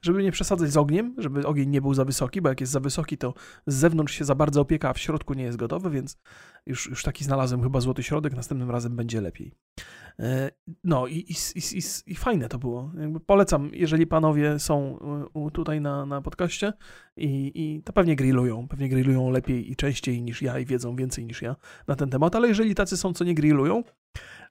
żeby 0.02 0.22
nie 0.22 0.32
przesadzać 0.32 0.70
z 0.70 0.76
ogniem, 0.76 1.14
żeby 1.18 1.46
ogień 1.46 1.70
nie 1.70 1.80
był 1.80 1.94
za 1.94 2.04
wysoki, 2.04 2.40
bo 2.40 2.48
jak 2.48 2.60
jest 2.60 2.72
za 2.72 2.80
wysoki, 2.80 3.18
to 3.18 3.34
z 3.66 3.74
zewnątrz 3.74 4.14
się 4.14 4.24
za 4.24 4.34
bardzo 4.34 4.60
opieka, 4.60 4.88
a 4.88 4.92
w 4.92 4.98
środku 4.98 5.34
nie 5.34 5.44
jest 5.44 5.56
gotowy, 5.56 5.90
więc 5.90 6.18
już, 6.66 6.86
już 6.86 7.02
taki 7.02 7.24
znalazłem 7.24 7.62
chyba 7.62 7.80
złoty 7.80 8.02
środek, 8.02 8.36
następnym 8.36 8.70
razem 8.70 8.96
będzie 8.96 9.20
lepiej. 9.20 9.52
E, 10.18 10.50
no 10.84 11.06
i, 11.06 11.14
i, 11.14 11.34
i, 11.56 11.80
i 12.06 12.14
fajne 12.14 12.48
to 12.48 12.58
było. 12.58 12.92
Jakby 13.00 13.20
polecam, 13.20 13.70
jeżeli 13.72 14.06
panowie 14.06 14.58
są 14.58 14.98
tutaj 15.52 15.80
na, 15.80 16.06
na 16.06 16.22
podcaście 16.22 16.72
i, 17.16 17.52
i 17.54 17.82
to 17.82 17.92
pewnie 17.92 18.16
grillują, 18.16 18.68
pewnie 18.68 18.88
grillują 18.88 19.30
lepiej 19.30 19.70
i 19.70 19.76
częściej 19.76 20.22
niż 20.22 20.42
ja 20.42 20.58
i 20.58 20.66
wiedzą 20.66 20.96
więcej 20.96 21.24
niż 21.24 21.42
ja 21.42 21.56
na 21.86 21.96
ten 21.96 22.10
temat, 22.10 22.36
ale 22.36 22.48
jeżeli 22.48 22.74
tacy 22.74 22.96
są, 22.96 23.12
co 23.12 23.24
nie 23.24 23.34
grillują, 23.34 23.82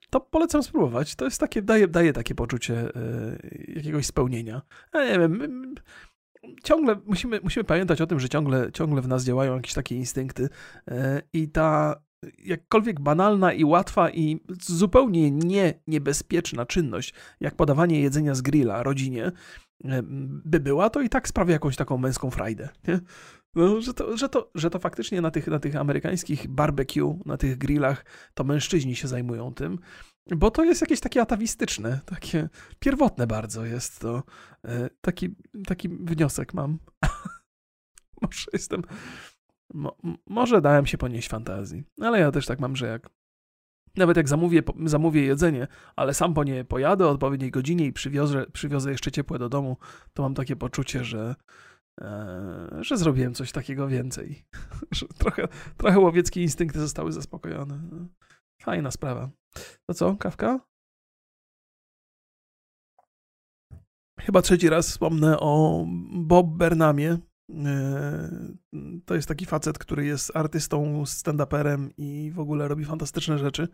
to 0.10 0.20
polecam 0.20 0.64
spróbować. 0.64 1.16
To 1.16 1.26
jest 1.26 1.40
takie, 1.40 1.62
daje, 1.62 1.88
daje 1.88 2.14
takie 2.14 2.36
poczucie 2.36 2.90
y, 2.96 3.74
jakiegoś 3.76 4.06
spełnienia. 4.06 4.62
Ja 4.94 5.06
nie 5.06 5.20
wiem, 5.20 5.76
ciągle 6.64 6.96
musimy, 7.06 7.40
musimy 7.44 7.64
pamiętać 7.64 8.02
o 8.02 8.08
tym, 8.08 8.20
że 8.20 8.30
ciągle, 8.30 8.72
ciągle 8.72 9.02
w 9.02 9.08
nas 9.08 9.24
działają 9.24 9.56
jakieś 9.56 9.74
takie 9.74 9.96
instynkty 9.96 10.50
e, 10.88 11.22
i 11.34 11.50
ta 11.50 12.02
jakkolwiek 12.38 13.00
banalna 13.00 13.54
i 13.54 13.64
łatwa 13.64 14.10
i 14.10 14.40
zupełnie 14.62 15.32
nie 15.32 15.74
niebezpieczna 15.88 16.66
czynność, 16.66 17.14
jak 17.40 17.56
podawanie 17.56 18.02
jedzenia 18.02 18.36
z 18.36 18.42
grilla 18.42 18.84
rodzinie, 18.84 19.26
e, 19.26 20.02
by 20.46 20.60
była, 20.60 20.90
to 20.90 21.02
i 21.02 21.10
tak 21.10 21.28
sprawia 21.28 21.54
jakąś 21.54 21.76
taką 21.76 21.98
męską 21.98 22.32
frajdę. 22.32 22.70
Nie? 22.88 23.00
No, 23.58 23.82
że, 23.82 23.94
to, 23.94 24.18
że, 24.18 24.30
to, 24.30 24.52
że 24.56 24.70
to 24.70 24.80
faktycznie 24.80 25.22
na 25.22 25.32
tych, 25.32 25.48
na 25.48 25.60
tych 25.60 25.76
amerykańskich 25.76 26.48
barbecue, 26.48 27.20
na 27.26 27.38
tych 27.38 27.58
grillach, 27.58 28.06
to 28.34 28.44
mężczyźni 28.44 28.96
się 28.96 29.08
zajmują 29.08 29.54
tym, 29.54 29.80
bo 30.36 30.52
to 30.52 30.64
jest 30.64 30.82
jakieś 30.82 31.00
takie 31.00 31.22
atawistyczne, 31.22 32.00
takie 32.06 32.50
pierwotne 32.80 33.28
bardzo 33.28 33.66
jest 33.66 34.00
to. 34.00 34.24
E, 34.66 34.90
taki, 35.02 35.36
taki 35.68 35.90
wniosek 35.90 36.54
mam. 36.54 36.80
Może 38.22 38.46
jestem 38.54 38.82
Mo 39.74 39.98
może 40.28 40.62
dałem 40.62 40.86
się 40.86 40.98
ponieść 40.98 41.30
fantazji, 41.30 41.84
ale 42.02 42.20
ja 42.20 42.32
też 42.32 42.46
tak 42.46 42.60
mam, 42.60 42.76
że 42.76 42.88
jak 42.88 43.10
nawet 43.96 44.18
jak 44.18 44.30
zamówię, 44.30 44.64
zamówię 44.86 45.22
jedzenie, 45.22 45.68
ale 45.96 46.14
sam 46.14 46.34
po 46.34 46.44
nie 46.44 46.66
pojadę 46.66 47.08
o 47.08 47.10
odpowiedniej 47.10 47.52
godzinie 47.52 47.86
i 47.86 47.94
przywiozę, 47.94 48.46
przywiozę 48.54 48.92
jeszcze 48.92 49.12
ciepłe 49.12 49.40
do 49.40 49.50
domu, 49.50 49.78
to 50.14 50.24
mam 50.24 50.34
takie 50.34 50.56
poczucie, 50.56 51.04
że, 51.04 51.36
że 52.80 52.98
zrobiłem 52.98 53.34
coś 53.34 53.52
takiego 53.52 53.88
więcej. 53.88 54.46
trochę, 55.20 55.48
trochę 55.78 56.00
łowieckie 56.00 56.42
instynkty 56.42 56.80
zostały 56.80 57.12
zaspokojone. 57.12 57.80
Fajna 58.62 58.92
sprawa. 58.92 59.30
To 59.90 59.94
co, 59.94 60.16
kawka? 60.16 60.60
Chyba 64.20 64.42
trzeci 64.42 64.70
raz 64.70 64.90
wspomnę 64.90 65.40
o 65.40 65.86
Bob 66.12 66.48
Bernamie, 66.48 67.12
E, 67.14 67.37
to 69.06 69.16
jest 69.16 69.28
taki 69.28 69.46
facet, 69.46 69.78
który 69.78 70.06
jest 70.06 70.32
artystą, 70.36 71.04
stand-uperem 71.04 71.90
i 71.98 72.32
w 72.36 72.40
ogóle 72.40 72.68
robi 72.68 72.86
fantastyczne 72.86 73.38
rzeczy. 73.38 73.68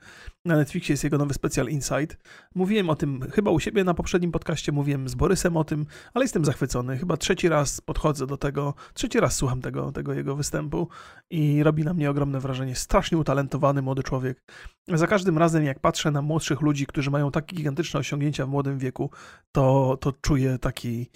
Na 0.46 0.56
Netflixie 0.56 0.94
jest 0.94 1.04
jego 1.04 1.18
nowy 1.18 1.34
specjal 1.34 1.68
Insight. 1.68 2.18
Mówiłem 2.56 2.90
o 2.90 2.96
tym 2.96 3.32
chyba 3.32 3.52
u 3.52 3.60
siebie 3.60 3.84
na 3.84 3.94
poprzednim 3.94 4.32
podcaście, 4.32 4.72
mówiłem 4.72 5.10
z 5.10 5.16
Borysem 5.16 5.58
o 5.58 5.64
tym, 5.64 5.86
ale 6.14 6.26
jestem 6.26 6.46
zachwycony. 6.46 6.98
Chyba 6.98 7.18
trzeci 7.18 7.50
raz 7.50 7.82
podchodzę 7.82 8.28
do 8.28 8.38
tego, 8.38 8.74
trzeci 8.94 9.20
raz 9.20 9.36
słucham 9.36 9.62
tego, 9.62 9.92
tego 9.92 10.14
jego 10.14 10.36
występu 10.36 10.88
i 11.30 11.64
robi 11.64 11.84
na 11.84 11.94
mnie 11.94 12.10
ogromne 12.10 12.40
wrażenie. 12.40 12.76
Strasznie 12.76 13.18
utalentowany 13.18 13.82
młody 13.82 14.04
człowiek. 14.04 14.44
Za 14.88 15.08
każdym 15.08 15.38
razem, 15.38 15.64
jak 15.64 15.80
patrzę 15.80 16.12
na 16.12 16.22
młodszych 16.22 16.62
ludzi, 16.62 16.86
którzy 16.86 17.12
mają 17.12 17.32
takie 17.32 17.56
gigantyczne 17.56 18.00
osiągnięcia 18.00 18.46
w 18.46 18.50
młodym 18.50 18.78
wieku, 18.78 19.12
to, 19.52 19.98
to 20.02 20.12
czuję 20.12 20.58
taki. 20.58 21.10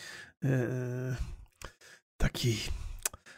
Yy 0.43 0.49
taki, 2.17 2.57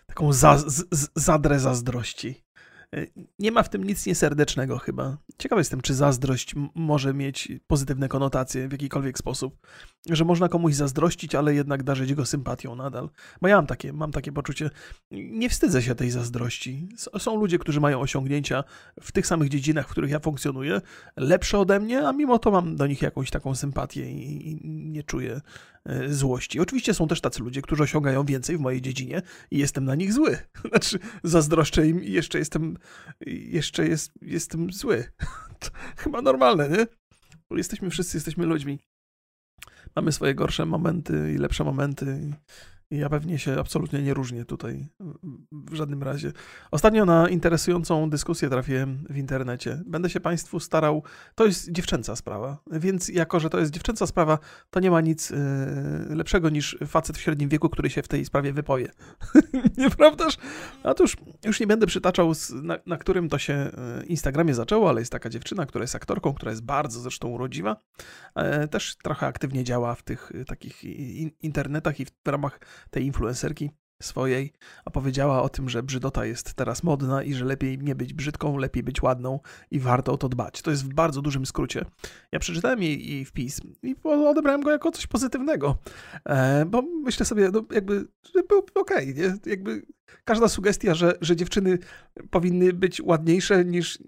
taką 0.08 0.34
za, 0.34 0.58
z, 0.58 1.10
zadrę 1.16 1.60
zazdrości. 1.60 2.50
E, 2.96 3.06
nie 3.40 3.52
ma 3.52 3.64
w 3.64 3.70
tym 3.70 3.84
nic 3.84 4.06
nieserdecznego 4.06 4.78
chyba. 4.78 5.18
Ciekawy 5.38 5.60
jestem, 5.60 5.82
czy 5.82 5.94
zazdrość 5.94 6.56
może 6.76 7.14
mieć 7.14 7.52
pozytywne 7.68 8.08
konotacje 8.08 8.68
w 8.68 8.72
jakikolwiek 8.72 9.18
sposób. 9.18 9.68
Że 10.10 10.26
można 10.26 10.50
komuś 10.50 10.74
zazdrościć, 10.74 11.36
ale 11.36 11.54
jednak 11.54 11.84
darzyć 11.84 12.14
go 12.14 12.26
sympatią 12.26 12.76
nadal. 12.76 13.10
Bo 13.42 13.48
ja 13.48 13.56
mam 13.56 13.68
takie, 13.68 13.94
mam 13.94 14.12
takie 14.12 14.32
poczucie, 14.32 14.70
nie 15.12 15.50
wstydzę 15.50 15.82
się 15.82 15.96
tej 15.96 16.12
zazdrości. 16.12 16.90
Są 17.18 17.36
ludzie, 17.36 17.60
którzy 17.60 17.80
mają 17.80 18.00
osiągnięcia 18.00 18.64
w 19.02 19.12
tych 19.12 19.28
samych 19.28 19.50
dziedzinach, 19.50 19.88
w 19.88 19.92
których 19.92 20.12
ja 20.12 20.20
funkcjonuję, 20.20 20.82
lepsze 21.18 21.60
ode 21.60 21.80
mnie, 21.80 22.08
a 22.08 22.14
mimo 22.14 22.40
to 22.40 22.52
mam 22.52 22.76
do 22.76 22.88
nich 22.88 23.02
jakąś 23.02 23.30
taką 23.30 23.56
sympatię 23.56 24.12
i, 24.12 24.52
i 24.52 24.90
nie 24.90 25.04
czuję 25.04 25.42
złości. 26.08 26.60
Oczywiście 26.60 26.94
są 26.94 27.08
też 27.08 27.22
tacy 27.22 27.44
ludzie, 27.44 27.62
którzy 27.62 27.84
osiągają 27.84 28.26
więcej 28.26 28.58
w 28.58 28.60
mojej 28.60 28.82
dziedzinie 28.82 29.22
i 29.52 29.58
jestem 29.58 29.86
na 29.86 29.96
nich 29.96 30.14
zły. 30.14 30.38
Znaczy, 30.70 31.00
zazdroszczę 31.24 31.88
im 31.88 32.04
i 32.04 32.12
jeszcze 32.12 32.40
jestem, 32.40 32.78
jeszcze 33.26 33.88
jest, 33.88 34.12
jestem 34.22 34.72
zły. 34.72 35.04
To 35.60 35.70
chyba 35.98 36.22
normalne, 36.22 36.70
nie? 36.70 36.88
Bo 37.50 37.58
jesteśmy 37.58 37.90
wszyscy, 37.90 38.18
jesteśmy 38.18 38.46
ludźmi. 38.46 38.80
Mamy 39.96 40.12
swoje 40.12 40.36
gorsze 40.36 40.66
momenty 40.66 41.34
i 41.36 41.38
lepsze 41.38 41.64
momenty. 41.64 42.34
Ja 42.92 43.10
pewnie 43.10 43.40
się 43.40 43.60
absolutnie 43.60 44.02
nie 44.02 44.14
różnię 44.14 44.46
tutaj 44.46 44.88
w 45.52 45.74
żadnym 45.74 46.04
razie. 46.04 46.32
Ostatnio 46.72 47.06
na 47.06 47.30
interesującą 47.30 48.10
dyskusję 48.10 48.50
trafiłem 48.50 49.04
w 49.10 49.18
internecie. 49.18 49.82
Będę 49.86 50.10
się 50.10 50.20
Państwu 50.20 50.60
starał. 50.60 51.04
To 51.36 51.46
jest 51.46 51.72
dziewczęca 51.72 52.16
sprawa, 52.16 52.58
więc 52.72 53.10
jako, 53.10 53.40
że 53.40 53.50
to 53.50 53.60
jest 53.60 53.72
dziewczęca 53.72 54.08
sprawa, 54.08 54.40
to 54.70 54.80
nie 54.80 54.92
ma 54.92 55.02
nic 55.02 55.30
yy, 55.30 55.38
lepszego 56.16 56.50
niż 56.50 56.78
facet 56.88 57.18
w 57.18 57.22
średnim 57.22 57.50
wieku, 57.50 57.70
który 57.70 57.90
się 57.90 58.02
w 58.02 58.08
tej 58.08 58.26
sprawie 58.26 58.54
wypowie. 58.54 58.92
Nieprawdaż? 59.78 60.38
Otóż 60.84 61.18
już 61.46 61.60
nie 61.60 61.68
będę 61.68 61.88
przytaczał, 61.88 62.32
na, 62.64 62.78
na, 62.86 62.98
którym 62.98 63.30
to 63.30 63.38
się 63.38 63.54
e, 63.54 63.72
Instagramie 64.06 64.54
zaczęło, 64.54 64.90
ale 64.90 65.02
jest 65.02 65.12
taka 65.12 65.30
dziewczyna, 65.30 65.66
która 65.66 65.84
jest 65.84 65.96
aktorką, 65.96 66.34
która 66.34 66.52
jest 66.52 66.64
bardzo 66.64 67.00
zresztą 67.00 67.28
urodziwa. 67.28 67.76
E, 68.36 68.68
też 68.68 68.96
trochę 68.96 69.28
aktywnie 69.28 69.64
działa 69.64 69.96
w 69.96 70.04
tych 70.04 70.32
takich 70.48 70.84
internetach 71.42 72.00
i 72.00 72.06
w 72.06 72.12
ramach 72.26 72.60
tej 72.90 73.06
influencerki 73.06 73.70
swojej, 74.02 74.54
a 74.86 74.92
powiedziała 74.92 75.42
o 75.42 75.50
tym, 75.50 75.70
że 75.70 75.84
brzydota 75.84 76.26
jest 76.26 76.54
teraz 76.54 76.84
modna 76.84 77.24
i 77.24 77.34
że 77.34 77.46
lepiej 77.46 77.78
nie 77.78 77.96
być 77.96 78.14
brzydką, 78.14 78.58
lepiej 78.58 78.84
być 78.84 79.02
ładną 79.02 79.40
i 79.72 79.80
warto 79.80 80.12
o 80.12 80.18
to 80.18 80.30
dbać. 80.30 80.62
To 80.62 80.72
jest 80.72 80.86
w 80.86 80.94
bardzo 80.94 81.22
dużym 81.22 81.46
skrócie. 81.46 81.86
Ja 82.32 82.40
przeczytałem 82.40 82.84
jej, 82.84 83.10
jej 83.12 83.26
wpis 83.26 83.62
i 83.84 83.96
odebrałem 84.04 84.62
go 84.62 84.72
jako 84.72 84.92
coś 84.92 85.08
pozytywnego, 85.08 85.78
e, 86.26 86.66
bo 86.66 86.82
myślę 86.82 87.26
sobie, 87.26 87.50
no 87.54 87.66
jakby, 87.72 88.08
że 88.36 88.44
był 88.44 88.60
okej, 88.76 89.12
okay, 89.12 89.14
nie? 89.14 89.52
Jakby 89.52 89.86
każda 90.24 90.48
sugestia, 90.48 90.96
że, 90.96 91.14
że 91.22 91.36
dziewczyny 91.36 91.78
powinny 92.30 92.74
być 92.74 93.02
ładniejsze 93.02 93.66
niż 93.66 94.00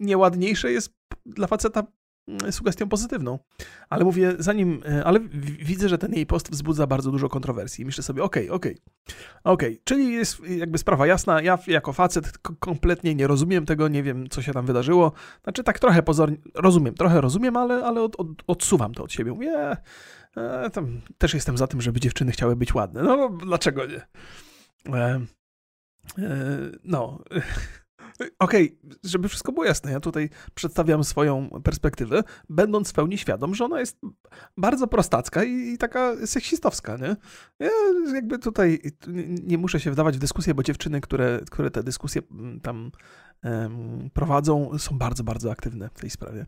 nieładniejsze 0.00 0.72
jest 0.72 0.94
dla 1.26 1.46
faceta 1.46 1.86
sugestią 2.50 2.88
pozytywną. 2.88 3.38
Ale 3.88 4.04
mówię, 4.04 4.34
zanim, 4.38 4.82
e, 4.88 5.04
ale 5.04 5.20
widzę, 5.60 5.88
że 5.88 5.98
ten 5.98 6.12
jej 6.12 6.26
post 6.26 6.50
wzbudza 6.50 6.86
bardzo 6.86 7.10
dużo 7.10 7.28
kontrowersji. 7.28 7.84
Myślę 7.84 8.04
sobie, 8.04 8.22
okej, 8.22 8.50
okay, 8.50 8.56
okej, 8.56 8.72
okay, 8.72 9.16
okej, 9.44 9.72
okay. 9.72 9.82
czyli 9.84 10.12
jest 10.12 10.40
jakby 10.48 10.78
sprawa 10.78 11.06
jasna, 11.06 11.42
ja 11.42 11.58
jako 11.66 11.92
facet 11.92 12.38
kompletnie 12.38 13.14
nie 13.14 13.26
rozumiem 13.26 13.66
tego, 13.66 13.88
nie 13.88 14.02
wiem, 14.02 14.28
co 14.28 14.42
się 14.42 14.52
tam 14.52 14.66
wydarzyło. 14.66 15.12
Znaczy 15.42 15.64
tak 15.64 15.78
trochę 15.78 16.02
pozornie, 16.02 16.36
rozumiem, 16.54 16.94
trochę 16.94 17.20
rozumiem, 17.20 17.56
ale, 17.56 17.84
ale 17.84 18.02
od, 18.02 18.20
od, 18.20 18.28
odsuwam 18.46 18.94
to 18.94 19.04
od 19.04 19.12
siebie. 19.12 19.32
Mówię, 19.32 19.76
e, 20.36 20.70
tam 20.70 21.00
też 21.18 21.34
jestem 21.34 21.58
za 21.58 21.66
tym, 21.66 21.80
żeby 21.80 22.00
dziewczyny 22.00 22.32
chciały 22.32 22.56
być 22.56 22.74
ładne. 22.74 23.02
No, 23.02 23.28
dlaczego 23.28 23.86
nie? 23.86 24.06
E, 24.94 25.20
e, 26.18 26.40
no... 26.84 27.18
Okej, 28.38 28.78
okay, 28.78 28.98
żeby 29.04 29.28
wszystko 29.28 29.52
było 29.52 29.64
jasne, 29.64 29.92
ja 29.92 30.00
tutaj 30.00 30.30
przedstawiam 30.54 31.04
swoją 31.04 31.50
perspektywę, 31.64 32.22
będąc 32.48 32.90
w 32.90 32.92
pełni 32.92 33.18
świadom, 33.18 33.54
że 33.54 33.64
ona 33.64 33.80
jest 33.80 33.98
bardzo 34.56 34.86
prostacka 34.86 35.44
i, 35.44 35.78
taka 35.78 36.26
seksistowska, 36.26 36.96
nie? 36.96 37.16
Ja 37.58 37.70
jakby 38.14 38.38
tutaj 38.38 38.80
nie 39.42 39.58
muszę 39.58 39.80
się 39.80 39.90
wdawać 39.90 40.16
w 40.16 40.20
dyskusję, 40.20 40.54
bo 40.54 40.62
dziewczyny, 40.62 41.00
które, 41.00 41.40
które 41.50 41.70
te 41.70 41.82
dyskusje 41.82 42.22
mm, 42.30 42.60
tam 42.60 42.90
um, 43.44 44.10
prowadzą, 44.12 44.78
są 44.78 44.98
bardzo, 44.98 45.24
bardzo 45.24 45.50
aktywne 45.50 45.90
w 45.94 46.00
tej 46.00 46.10
sprawie. 46.10 46.46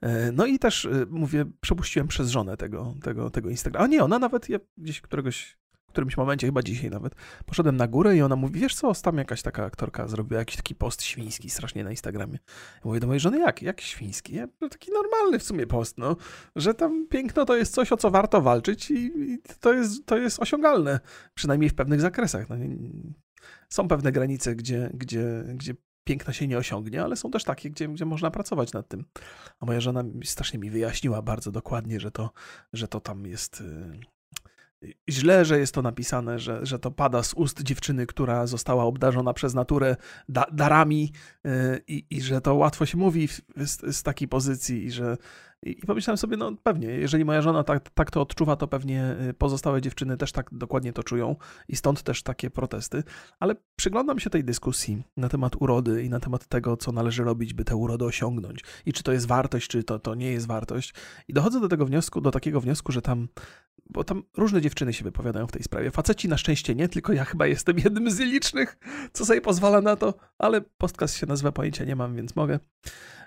E, 0.00 0.32
no 0.32 0.46
i 0.46 0.58
też, 0.58 0.84
y, 0.84 1.06
mówię, 1.10 1.44
przepuściłem 1.60 2.08
przez 2.08 2.30
żonę 2.30 2.56
tego, 2.56 2.94
tego, 3.02 3.30
tego 3.30 3.50
Instagrama. 3.50 3.84
A 3.84 3.88
nie, 3.88 4.04
ona 4.04 4.18
nawet, 4.18 4.48
ja 4.48 4.58
gdzieś 4.78 5.00
któregoś 5.00 5.58
którymś 5.94 6.16
momencie, 6.16 6.46
chyba 6.46 6.62
dzisiaj 6.62 6.90
nawet, 6.90 7.14
poszedłem 7.46 7.76
na 7.76 7.88
górę 7.88 8.16
i 8.16 8.22
ona 8.22 8.36
mówi, 8.36 8.60
wiesz 8.60 8.74
co, 8.74 8.94
tam 8.94 9.18
jakaś 9.18 9.42
taka 9.42 9.64
aktorka 9.64 10.08
zrobiła 10.08 10.38
jakiś 10.38 10.56
taki 10.56 10.74
post 10.74 11.02
świński 11.02 11.50
strasznie 11.50 11.84
na 11.84 11.90
Instagramie. 11.90 12.38
Ja 12.74 12.80
mówię 12.84 13.00
do 13.00 13.06
mojej 13.06 13.20
żony, 13.20 13.38
jak? 13.38 13.62
Jak 13.62 13.80
świński? 13.80 14.34
Ja, 14.34 14.48
no 14.60 14.68
taki 14.68 14.90
normalny 14.92 15.38
w 15.38 15.42
sumie 15.42 15.66
post, 15.66 15.98
no, 15.98 16.16
że 16.56 16.74
tam 16.74 17.06
piękno 17.08 17.44
to 17.44 17.56
jest 17.56 17.74
coś, 17.74 17.92
o 17.92 17.96
co 17.96 18.10
warto 18.10 18.40
walczyć 18.40 18.90
i, 18.90 18.94
i 18.96 19.38
to, 19.60 19.72
jest, 19.72 20.06
to 20.06 20.18
jest 20.18 20.40
osiągalne, 20.40 21.00
przynajmniej 21.34 21.70
w 21.70 21.74
pewnych 21.74 22.00
zakresach. 22.00 22.48
No, 22.48 22.56
są 23.68 23.88
pewne 23.88 24.12
granice, 24.12 24.56
gdzie, 24.56 24.90
gdzie, 24.94 25.44
gdzie 25.54 25.74
piękna 26.04 26.32
się 26.32 26.48
nie 26.48 26.58
osiągnie, 26.58 27.02
ale 27.02 27.16
są 27.16 27.30
też 27.30 27.44
takie, 27.44 27.70
gdzie, 27.70 27.88
gdzie 27.88 28.04
można 28.04 28.30
pracować 28.30 28.72
nad 28.72 28.88
tym. 28.88 29.04
A 29.60 29.66
moja 29.66 29.80
żona 29.80 30.04
strasznie 30.24 30.58
mi 30.58 30.70
wyjaśniła 30.70 31.22
bardzo 31.22 31.52
dokładnie, 31.52 32.00
że 32.00 32.10
to, 32.10 32.30
że 32.72 32.88
to 32.88 33.00
tam 33.00 33.26
jest 33.26 33.60
y, 33.60 34.00
źle, 35.08 35.44
że 35.44 35.58
jest 35.58 35.74
to 35.74 35.82
napisane, 35.82 36.38
że, 36.38 36.66
że 36.66 36.78
to 36.78 36.90
pada 36.90 37.22
z 37.22 37.34
ust 37.34 37.62
dziewczyny, 37.62 38.06
która 38.06 38.46
została 38.46 38.84
obdarzona 38.84 39.32
przez 39.32 39.54
naturę 39.54 39.96
da, 40.28 40.44
darami 40.52 41.12
yy, 41.44 41.82
i 41.88 42.22
że 42.22 42.40
to 42.40 42.54
łatwo 42.54 42.86
się 42.86 42.98
mówi 42.98 43.28
z, 43.56 43.96
z 43.96 44.02
takiej 44.02 44.28
pozycji 44.28 44.84
i 44.84 44.90
że 44.90 45.16
I 45.64 45.86
pomyślałem 45.86 46.18
sobie, 46.18 46.36
no 46.36 46.52
pewnie, 46.62 46.88
jeżeli 46.88 47.24
moja 47.24 47.42
żona 47.42 47.64
tak, 47.64 47.90
tak 47.90 48.10
to 48.10 48.20
odczuwa, 48.20 48.56
to 48.56 48.68
pewnie 48.68 49.16
y, 49.30 49.34
pozostałe 49.34 49.82
dziewczyny 49.82 50.16
też 50.16 50.32
tak 50.32 50.50
dokładnie 50.52 50.92
to 50.92 51.02
czują 51.02 51.36
i 51.68 51.76
stąd 51.76 52.02
też 52.02 52.22
takie 52.22 52.50
protesty. 52.50 53.02
Ale 53.40 53.54
przyglądam 53.76 54.20
się 54.20 54.30
tej 54.30 54.44
dyskusji 54.44 55.02
na 55.16 55.28
temat 55.28 55.56
urody 55.60 56.04
i 56.04 56.10
na 56.10 56.20
temat 56.20 56.46
tego, 56.46 56.76
co 56.76 56.92
należy 56.92 57.24
robić, 57.24 57.54
by 57.54 57.64
tę 57.64 57.76
urodę 57.76 58.04
osiągnąć 58.04 58.60
i 58.86 58.92
czy 58.92 59.02
to 59.02 59.12
jest 59.12 59.26
wartość, 59.26 59.68
czy 59.68 59.84
to, 59.84 59.98
to 59.98 60.14
nie 60.14 60.32
jest 60.32 60.46
wartość. 60.46 60.94
I 61.28 61.32
dochodzę 61.32 61.60
do 61.60 61.68
tego 61.68 61.86
wniosku, 61.86 62.20
do 62.20 62.30
takiego 62.30 62.60
wniosku, 62.60 62.92
że 62.92 63.02
tam 63.02 63.28
bo 63.90 64.04
tam 64.04 64.22
różne 64.36 64.60
dziewczyny 64.60 64.92
się 64.92 65.04
wypowiadają 65.04 65.46
w 65.46 65.52
tej 65.52 65.62
sprawie. 65.62 65.90
Faceci 65.90 66.28
na 66.28 66.38
szczęście 66.38 66.74
nie, 66.74 66.88
tylko 66.88 67.12
ja 67.12 67.24
chyba 67.24 67.46
jestem 67.46 67.78
jednym 67.78 68.10
z 68.10 68.18
licznych, 68.18 68.76
co 69.12 69.24
sobie 69.24 69.40
pozwala 69.40 69.80
na 69.80 69.96
to, 69.96 70.14
ale 70.38 70.60
podcast 70.60 71.16
się 71.16 71.26
nazywa 71.26 71.52
Pojęcia 71.52 71.84
nie 71.84 71.96
mam, 71.96 72.16
więc 72.16 72.36
mogę. 72.36 72.58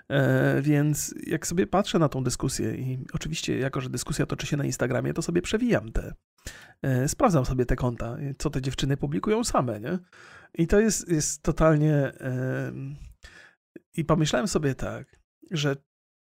E, 0.08 0.62
więc 0.62 1.14
jak 1.26 1.46
sobie 1.46 1.66
patrzę 1.66 1.98
na 1.98 2.08
tą 2.08 2.24
dyskusję 2.24 2.74
i 2.74 2.98
oczywiście 3.12 3.58
jako, 3.58 3.80
że 3.80 3.90
dyskusja 3.90 4.26
toczy 4.26 4.46
się 4.46 4.56
na 4.56 4.64
Instagramie, 4.64 5.14
to 5.14 5.22
sobie 5.22 5.42
przewijam 5.42 5.92
te, 5.92 6.14
e, 6.82 7.08
sprawdzam 7.08 7.44
sobie 7.44 7.66
te 7.66 7.76
konta, 7.76 8.16
co 8.38 8.50
te 8.50 8.62
dziewczyny 8.62 8.96
publikują 8.96 9.44
same, 9.44 9.80
nie? 9.80 9.98
I 10.54 10.66
to 10.66 10.80
jest, 10.80 11.08
jest 11.08 11.42
totalnie... 11.42 11.94
E, 11.94 12.72
I 13.96 14.04
pomyślałem 14.04 14.48
sobie 14.48 14.74
tak, 14.74 15.20
że 15.50 15.76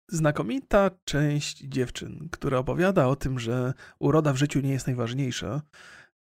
znakomita 0.08 0.90
część 1.04 1.58
dziewczyn, 1.58 2.28
która 2.32 2.58
opowiada 2.58 3.06
o 3.06 3.16
tym, 3.16 3.38
że 3.38 3.74
uroda 3.98 4.32
w 4.32 4.36
życiu 4.36 4.60
nie 4.60 4.70
jest 4.70 4.86
najważniejsza, 4.86 5.62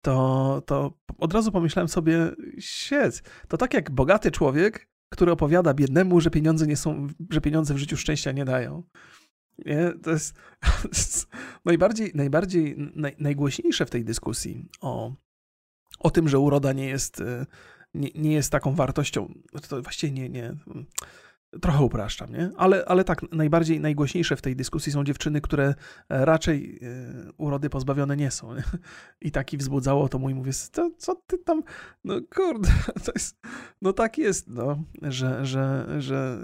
to, 0.04 0.62
to 0.66 0.98
od 1.18 1.34
razu 1.34 1.52
pomyślałem 1.52 1.88
sobie, 1.88 2.30
siec, 2.58 3.22
to 3.48 3.56
tak 3.56 3.74
jak 3.74 3.90
bogaty 3.90 4.30
człowiek, 4.30 4.88
który 5.14 5.32
opowiada 5.32 5.74
biednemu, 5.74 6.20
że 6.20 6.30
pieniądze 6.30 6.66
nie 6.66 6.76
są, 6.76 7.06
że 7.30 7.40
pieniądze 7.40 7.74
w 7.74 7.78
życiu 7.78 7.96
szczęścia 7.96 8.32
nie 8.32 8.44
dają. 8.44 8.82
Nie? 9.66 9.92
To 10.02 10.10
jest, 10.10 10.34
najbardziej, 11.64 12.12
najbardziej 12.14 12.76
naj, 12.94 13.16
najgłośniejsze 13.18 13.86
w 13.86 13.90
tej 13.90 14.04
dyskusji 14.04 14.68
o, 14.80 15.14
o 15.98 16.10
tym, 16.10 16.28
że 16.28 16.38
uroda 16.38 16.72
nie 16.72 16.86
jest, 16.86 17.22
nie, 17.94 18.08
nie 18.14 18.32
jest 18.32 18.52
taką 18.52 18.74
wartością. 18.74 19.34
To 19.68 19.82
właściwie 19.82 20.12
nie, 20.12 20.28
nie 20.28 20.54
Trochę 21.60 21.82
upraszczam, 21.82 22.32
nie? 22.32 22.50
Ale, 22.56 22.84
ale 22.84 23.04
tak, 23.04 23.32
najbardziej, 23.32 23.80
najgłośniejsze 23.80 24.36
w 24.36 24.42
tej 24.42 24.56
dyskusji 24.56 24.92
są 24.92 25.04
dziewczyny, 25.04 25.40
które 25.40 25.74
e, 26.08 26.24
raczej 26.24 26.80
e, 26.82 27.32
urody 27.36 27.70
pozbawione 27.70 28.16
nie 28.16 28.30
są. 28.30 28.54
Nie? 28.54 28.62
I 29.20 29.30
taki 29.30 29.56
wzbudzało 29.56 30.08
to 30.08 30.18
mój, 30.18 30.34
mówię, 30.34 30.52
co, 30.52 30.90
co 30.98 31.14
ty 31.26 31.38
tam, 31.38 31.62
no 32.04 32.14
kurde, 32.34 32.68
to 33.04 33.12
jest, 33.14 33.40
no 33.82 33.92
tak 33.92 34.18
jest, 34.18 34.48
no, 34.48 34.82
że, 35.02 35.46
że, 35.46 35.86
że, 35.98 36.38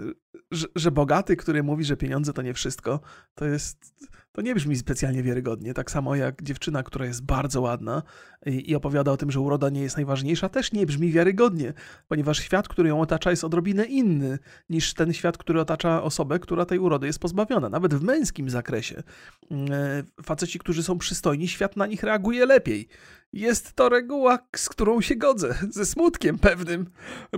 że, 0.51 0.67
że 0.75 0.91
bogaty, 0.91 1.35
który 1.35 1.63
mówi, 1.63 1.83
że 1.83 1.97
pieniądze 1.97 2.33
to 2.33 2.41
nie 2.41 2.53
wszystko, 2.53 2.99
to 3.35 3.45
jest, 3.45 3.93
to 4.31 4.41
nie 4.41 4.55
brzmi 4.55 4.75
specjalnie 4.75 5.23
wiarygodnie. 5.23 5.73
Tak 5.73 5.91
samo 5.91 6.15
jak 6.15 6.43
dziewczyna, 6.43 6.83
która 6.83 7.05
jest 7.05 7.25
bardzo 7.25 7.61
ładna 7.61 8.03
i, 8.45 8.71
i, 8.71 8.75
opowiada 8.75 9.11
o 9.11 9.17
tym, 9.17 9.31
że 9.31 9.39
uroda 9.39 9.69
nie 9.69 9.81
jest 9.81 9.95
najważniejsza, 9.95 10.49
też 10.49 10.71
nie 10.71 10.85
brzmi 10.85 11.11
wiarygodnie, 11.11 11.73
ponieważ 12.07 12.39
świat, 12.39 12.67
który 12.67 12.89
ją 12.89 13.01
otacza, 13.01 13.29
jest 13.29 13.43
odrobinę 13.43 13.85
inny 13.85 14.39
niż 14.69 14.93
ten 14.93 15.13
świat, 15.13 15.37
który 15.37 15.61
otacza 15.61 16.03
osobę, 16.03 16.39
która 16.39 16.65
tej 16.65 16.79
urody 16.79 17.07
jest 17.07 17.19
pozbawiona. 17.19 17.69
Nawet 17.69 17.93
w 17.93 18.03
męskim 18.03 18.49
zakresie. 18.49 19.03
Mm, 19.51 19.71
e, 19.71 20.23
faceci, 20.23 20.59
którzy 20.59 20.83
są 20.83 20.97
przystojni, 20.97 21.47
świat 21.47 21.77
na 21.77 21.85
nich 21.85 22.03
reaguje 22.03 22.45
lepiej. 22.45 22.87
Jest 23.33 23.73
to 23.73 23.89
reguła, 23.89 24.39
z 24.55 24.69
którą 24.69 25.01
się 25.01 25.15
godzę, 25.15 25.55
ze 25.69 25.85
smutkiem 25.85 26.39
pewnym, 26.39 26.89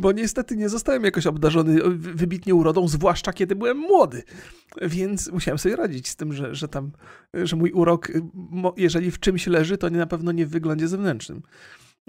bo 0.01 0.11
niestety 0.11 0.57
nie 0.57 0.69
zostałem 0.69 1.03
jakoś 1.03 1.27
obdarzony 1.27 1.81
wybitnie 1.95 2.55
urodą, 2.55 2.87
zwłaszcza 2.87 3.33
kiedy 3.33 3.55
byłem 3.55 3.77
młody. 3.77 4.23
Więc 4.81 5.31
musiałem 5.31 5.57
sobie 5.57 5.75
radzić 5.75 6.07
z 6.07 6.15
tym, 6.15 6.33
że, 6.33 6.55
że 6.55 6.67
tam, 6.67 6.91
że 7.33 7.55
mój 7.55 7.71
urok, 7.71 8.11
jeżeli 8.77 9.11
w 9.11 9.19
czymś 9.19 9.47
leży, 9.47 9.77
to 9.77 9.89
nie 9.89 9.97
na 9.97 10.07
pewno 10.07 10.31
nie 10.31 10.45
w 10.45 10.49
wyglądzie 10.49 10.87
zewnętrznym. 10.87 11.41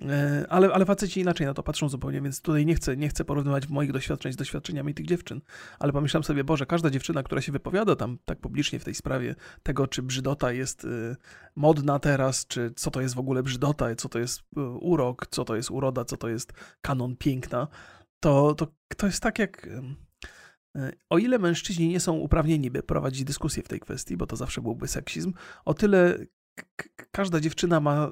E, 0.02 0.46
ale, 0.48 0.72
ale 0.72 0.84
faceci 0.84 1.20
inaczej 1.20 1.46
na 1.46 1.54
to 1.54 1.62
patrzą 1.62 1.88
zupełnie, 1.88 2.22
więc 2.22 2.42
tutaj 2.42 2.66
nie 2.66 2.74
chcę, 2.74 2.96
nie 2.96 3.08
chcę 3.08 3.24
porównywać 3.24 3.68
moich 3.68 3.92
doświadczeń 3.92 4.32
z 4.32 4.36
doświadczeniami 4.36 4.94
tych 4.94 5.06
dziewczyn, 5.06 5.40
ale 5.78 5.92
pomyślałem 5.92 6.24
sobie, 6.24 6.44
Boże, 6.44 6.66
każda 6.66 6.90
dziewczyna, 6.90 7.22
która 7.22 7.40
się 7.40 7.52
wypowiada 7.52 7.96
tam 7.96 8.18
tak 8.24 8.38
publicznie 8.40 8.78
w 8.78 8.84
tej 8.84 8.94
sprawie 8.94 9.34
tego, 9.62 9.86
czy 9.86 10.02
brzydota 10.02 10.52
jest 10.52 10.84
y, 10.84 11.16
modna 11.56 11.98
teraz, 11.98 12.46
czy 12.46 12.72
co 12.76 12.90
to 12.90 13.00
jest 13.00 13.14
w 13.14 13.18
ogóle 13.18 13.42
brzydota, 13.42 13.94
co 13.94 14.08
to 14.08 14.18
jest 14.18 14.40
y, 14.40 14.60
urok, 14.80 15.26
co 15.26 15.44
to 15.44 15.56
jest 15.56 15.70
uroda, 15.70 16.04
co 16.04 16.16
to 16.16 16.28
jest 16.28 16.52
kanon 16.80 17.16
piękna, 17.16 17.68
to, 18.20 18.54
to, 18.54 18.66
to 18.96 19.06
jest 19.06 19.22
tak 19.22 19.38
jak... 19.38 19.66
Y, 19.66 20.92
o 21.10 21.18
ile 21.18 21.38
mężczyźni 21.38 21.88
nie 21.88 22.00
są 22.00 22.12
uprawnieni, 22.12 22.70
by 22.70 22.82
prowadzić 22.82 23.24
dyskusję 23.24 23.62
w 23.62 23.68
tej 23.68 23.80
kwestii, 23.80 24.16
bo 24.16 24.26
to 24.26 24.36
zawsze 24.36 24.60
byłby 24.60 24.88
seksizm, 24.88 25.32
o 25.64 25.74
tyle 25.74 26.18
każda 27.10 27.40
dziewczyna 27.40 27.80
ma 27.80 28.11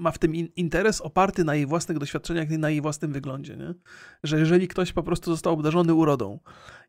ma 0.00 0.10
w 0.10 0.18
tym 0.18 0.34
interes 0.34 1.00
oparty 1.00 1.44
na 1.44 1.54
jej 1.54 1.66
własnych 1.66 1.98
doświadczeniach 1.98 2.50
i 2.50 2.58
na 2.58 2.70
jej 2.70 2.80
własnym 2.80 3.12
wyglądzie, 3.12 3.56
nie? 3.56 3.74
Że 4.22 4.38
jeżeli 4.38 4.68
ktoś 4.68 4.92
po 4.92 5.02
prostu 5.02 5.30
został 5.30 5.52
obdarzony 5.52 5.94
urodą 5.94 6.40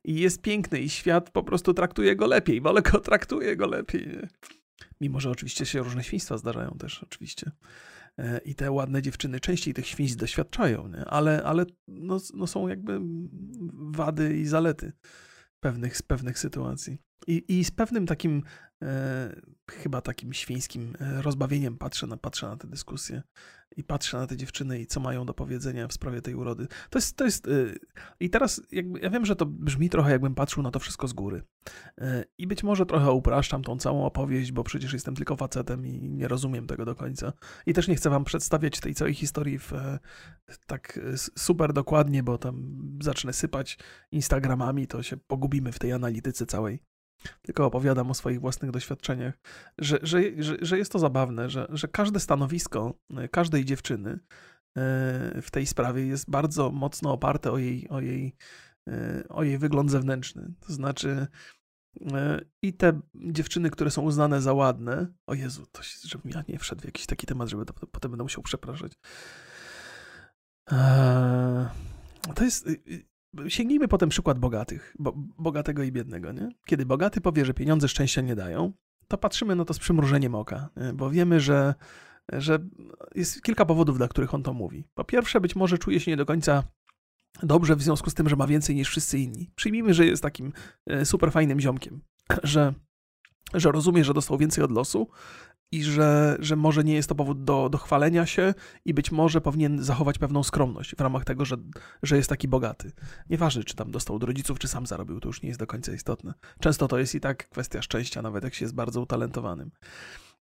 i 0.04 0.15
jest 0.15 0.41
piękny 0.41 0.80
i 0.80 0.89
świat 0.89 1.30
po 1.30 1.43
prostu 1.43 1.74
traktuje 1.74 2.15
go 2.15 2.28
lepiej, 2.28 2.62
wolę 2.62 2.82
go 2.82 3.00
traktuje 3.10 3.56
go 3.56 3.67
lepiej, 3.67 4.08
nie? 4.08 4.28
Mimo, 5.02 5.19
że 5.19 5.30
oczywiście 5.30 5.65
się 5.65 5.84
różne 5.84 6.04
świństwa 6.04 6.38
zdarzają 6.38 6.78
też, 6.80 7.04
oczywiście. 7.04 7.52
E, 8.17 8.38
I 8.38 8.56
te 8.56 8.71
ładne 8.71 9.02
dziewczyny 9.02 9.39
częściej 9.39 9.74
tych 9.74 9.88
świństw 9.88 10.17
doświadczają, 10.17 10.88
nie? 10.88 11.06
ale, 11.06 11.43
ale 11.43 11.65
no, 11.88 12.19
no 12.34 12.47
są 12.47 12.67
jakby 12.67 13.00
wady 13.74 14.38
i 14.38 14.45
zalety 14.45 14.91
pewnych, 15.60 15.97
z 15.97 16.02
pewnych 16.02 16.39
sytuacji. 16.39 16.97
I, 17.28 17.60
I 17.60 17.63
z 17.63 17.71
pewnym 17.71 18.06
takim, 18.06 18.43
chyba 19.72 20.02
takim 20.02 20.34
świńskim 20.34 20.94
e, 21.00 21.22
rozbawieniem 21.22 21.78
patrzę 21.78 22.08
na, 22.08 22.17
patrzę 22.17 22.48
na 22.48 22.58
tę 22.58 22.67
dyskusję 22.67 23.22
i 23.78 23.84
patrzę 23.84 24.17
na 24.17 24.28
te 24.28 24.38
dziewczyny 24.38 24.80
i 24.80 24.88
co 24.88 25.00
mają 25.00 25.26
do 25.26 25.34
powiedzenia 25.34 25.88
w 25.88 25.94
sprawie 25.94 26.22
tej 26.22 26.36
urody. 26.36 26.67
To 26.89 26.98
jest, 26.98 27.17
to 27.17 27.26
jest 27.26 27.48
e, 27.48 27.52
i 28.20 28.30
teraz 28.30 28.62
jakby, 28.72 29.00
ja 29.00 29.10
wiem, 29.10 29.26
że 29.26 29.36
to 29.36 29.46
brzmi 29.46 29.89
trochę 29.89 30.12
jakbym 30.12 30.36
patrzył 30.36 30.63
na 30.63 30.72
to 30.72 30.80
wszystko 30.80 31.08
z 31.08 31.13
góry. 31.13 31.44
E, 31.98 32.24
I 32.38 32.48
być 32.48 32.63
może 32.63 32.86
trochę 32.86 33.12
upraszczam 33.12 33.63
tą 33.63 33.78
całą 33.78 34.06
opowieść, 34.06 34.52
bo 34.52 34.63
przecież 34.63 34.94
jestem 34.94 35.15
tylko 35.15 35.36
facetem 35.36 35.86
i 35.86 36.10
nie 36.10 36.28
rozumiem 36.28 36.67
tego 36.67 36.86
do 36.86 36.96
końca. 36.96 37.34
I 37.65 37.74
też 37.74 37.88
nie 37.88 37.96
chcę 37.96 38.10
wam 38.10 38.24
przedstawiać 38.24 38.80
tej 38.80 38.94
całej 38.94 39.13
historii 39.13 39.60
w, 39.60 39.74
e, 39.74 40.00
tak 40.67 41.00
super 41.38 41.74
dokładnie, 41.74 42.24
bo 42.24 42.38
tam 42.38 42.80
zacznę 43.02 43.34
sypać 43.34 43.78
Instagramami, 44.12 44.88
to 44.88 45.04
się 45.04 45.17
pogubimy 45.17 45.72
w 45.72 45.80
tej 45.80 45.94
analityce 45.94 46.46
całej 46.46 46.90
tylko 47.42 47.66
opowiadam 47.66 48.12
o 48.12 48.14
swoich 48.14 48.40
własnych 48.40 48.72
doświadczeniach, 48.72 49.40
że, 49.78 50.00
że, 50.04 50.22
że, 50.44 50.58
że 50.62 50.78
jest 50.78 50.92
to 50.92 51.00
zabawne, 51.00 51.50
że, 51.50 51.68
że 51.70 51.88
każde 51.88 52.20
stanowisko 52.20 52.94
e, 53.18 53.28
każdej 53.28 53.66
dziewczyny 53.66 54.12
e, 54.12 54.20
w 55.42 55.48
tej 55.52 55.66
sprawie 55.66 56.06
jest 56.06 56.30
bardzo 56.30 56.72
mocno 56.72 57.12
oparte 57.14 57.52
o 57.52 57.58
jej, 57.58 57.90
o 57.90 58.02
jej, 58.02 58.36
e, 58.90 59.24
o 59.30 59.44
jej 59.44 59.58
wygląd 59.58 59.92
zewnętrzny. 59.92 60.54
To 60.60 60.74
znaczy, 60.74 61.28
i 62.62 62.74
te 62.74 63.00
dziewczyny, 63.16 63.70
które 63.70 63.92
są 63.92 64.02
uznane 64.02 64.42
za 64.42 64.54
ładne, 64.54 65.08
o 65.28 65.34
Jezu, 65.34 65.66
to 65.72 65.84
się, 65.84 66.08
żebym 66.08 66.32
ja 66.32 66.44
nie 66.48 66.60
wszedł 66.60 66.82
w 66.82 66.86
jakiś 66.86 67.06
taki 67.06 67.28
temat, 67.28 67.50
żeby 67.50 67.66
to, 67.66 67.74
potem 67.74 68.12
będę 68.12 68.24
musiał 68.24 68.44
przepraszać. 68.44 68.92
To 72.36 72.44
jest 72.44 72.68
y, 72.68 72.72
y, 72.88 73.06
sięgnijmy 73.48 73.88
potem 73.88 74.10
przykład 74.10 74.39
bogatych, 74.39 74.96
bo, 75.00 75.13
bogatego 75.38 75.84
i 75.84 75.91
biednego. 75.91 76.32
Nie? 76.32 76.50
Kiedy 76.65 76.86
bogaty 76.86 77.22
powie, 77.22 77.46
że 77.46 77.54
pieniądze 77.54 77.88
szczęścia 77.88 78.22
nie 78.22 78.36
dają, 78.36 78.74
to 79.08 79.17
patrzymy 79.17 79.56
na 79.56 79.65
to 79.65 79.74
z 79.74 79.80
przymrużeniem 79.80 80.36
oka, 80.36 80.70
bo 80.94 81.10
wiemy, 81.10 81.39
że, 81.39 81.76
że 82.34 82.60
jest 83.15 83.41
kilka 83.41 83.65
powodów, 83.65 83.98
dla 83.98 84.08
których 84.08 84.34
on 84.34 84.44
to 84.44 84.54
mówi. 84.54 84.84
Po 84.94 85.04
pierwsze, 85.04 85.41
być 85.41 85.56
może 85.56 85.78
czuje 85.78 86.00
się 86.00 86.12
nie 86.12 86.17
do 86.17 86.26
końca 86.26 86.63
dobrze 87.44 87.76
w 87.76 87.82
związku 87.82 88.10
z 88.10 88.13
tym, 88.13 88.30
że 88.30 88.36
ma 88.36 88.48
więcej 88.48 88.76
niż 88.76 88.89
wszyscy 88.89 89.20
inni. 89.20 89.52
Przyjmijmy, 89.56 89.94
że 89.94 90.06
jest 90.06 90.24
takim 90.24 90.54
e, 90.88 91.06
super 91.06 91.32
fajnym 91.32 91.60
ziomkiem, 91.60 92.02
że, 92.44 92.74
że 93.54 93.72
rozumie, 93.72 94.04
że 94.04 94.13
dostał 94.13 94.38
więcej 94.38 94.63
od 94.63 94.72
losu, 94.72 95.08
i 95.72 95.84
że, 95.84 96.38
że 96.40 96.56
może 96.56 96.84
nie 96.84 96.94
jest 96.94 97.10
to 97.10 97.16
powód 97.16 97.44
do, 97.44 97.70
do 97.70 97.78
chwalenia 97.78 98.26
się 98.26 98.54
i 98.86 98.94
być 98.94 99.12
może 99.12 99.42
powinien 99.42 99.84
zachować 99.84 100.18
pewną 100.18 100.44
skromność 100.44 100.96
w 100.96 101.02
ramach 101.02 101.26
tego, 101.26 101.46
że, 101.46 101.58
że 102.04 102.18
jest 102.18 102.30
taki 102.30 102.48
bogaty. 102.48 102.92
Nieważne, 103.30 103.64
czy 103.64 103.76
tam 103.76 103.92
dostał 103.92 104.16
od 104.16 104.24
rodziców, 104.24 104.60
czy 104.60 104.68
sam 104.68 104.86
zarobił, 104.86 105.20
to 105.20 105.30
już 105.30 105.42
nie 105.42 105.48
jest 105.48 105.60
do 105.60 105.68
końca 105.68 105.94
istotne. 105.94 106.34
Często 106.60 106.88
to 106.88 106.98
jest 106.98 107.16
i 107.16 107.20
tak 107.20 107.50
kwestia 107.50 107.82
szczęścia, 107.82 108.22
nawet 108.22 108.44
jak 108.44 108.54
się 108.54 108.66
jest 108.66 108.76
bardzo 108.76 109.02
utalentowanym. 109.02 109.72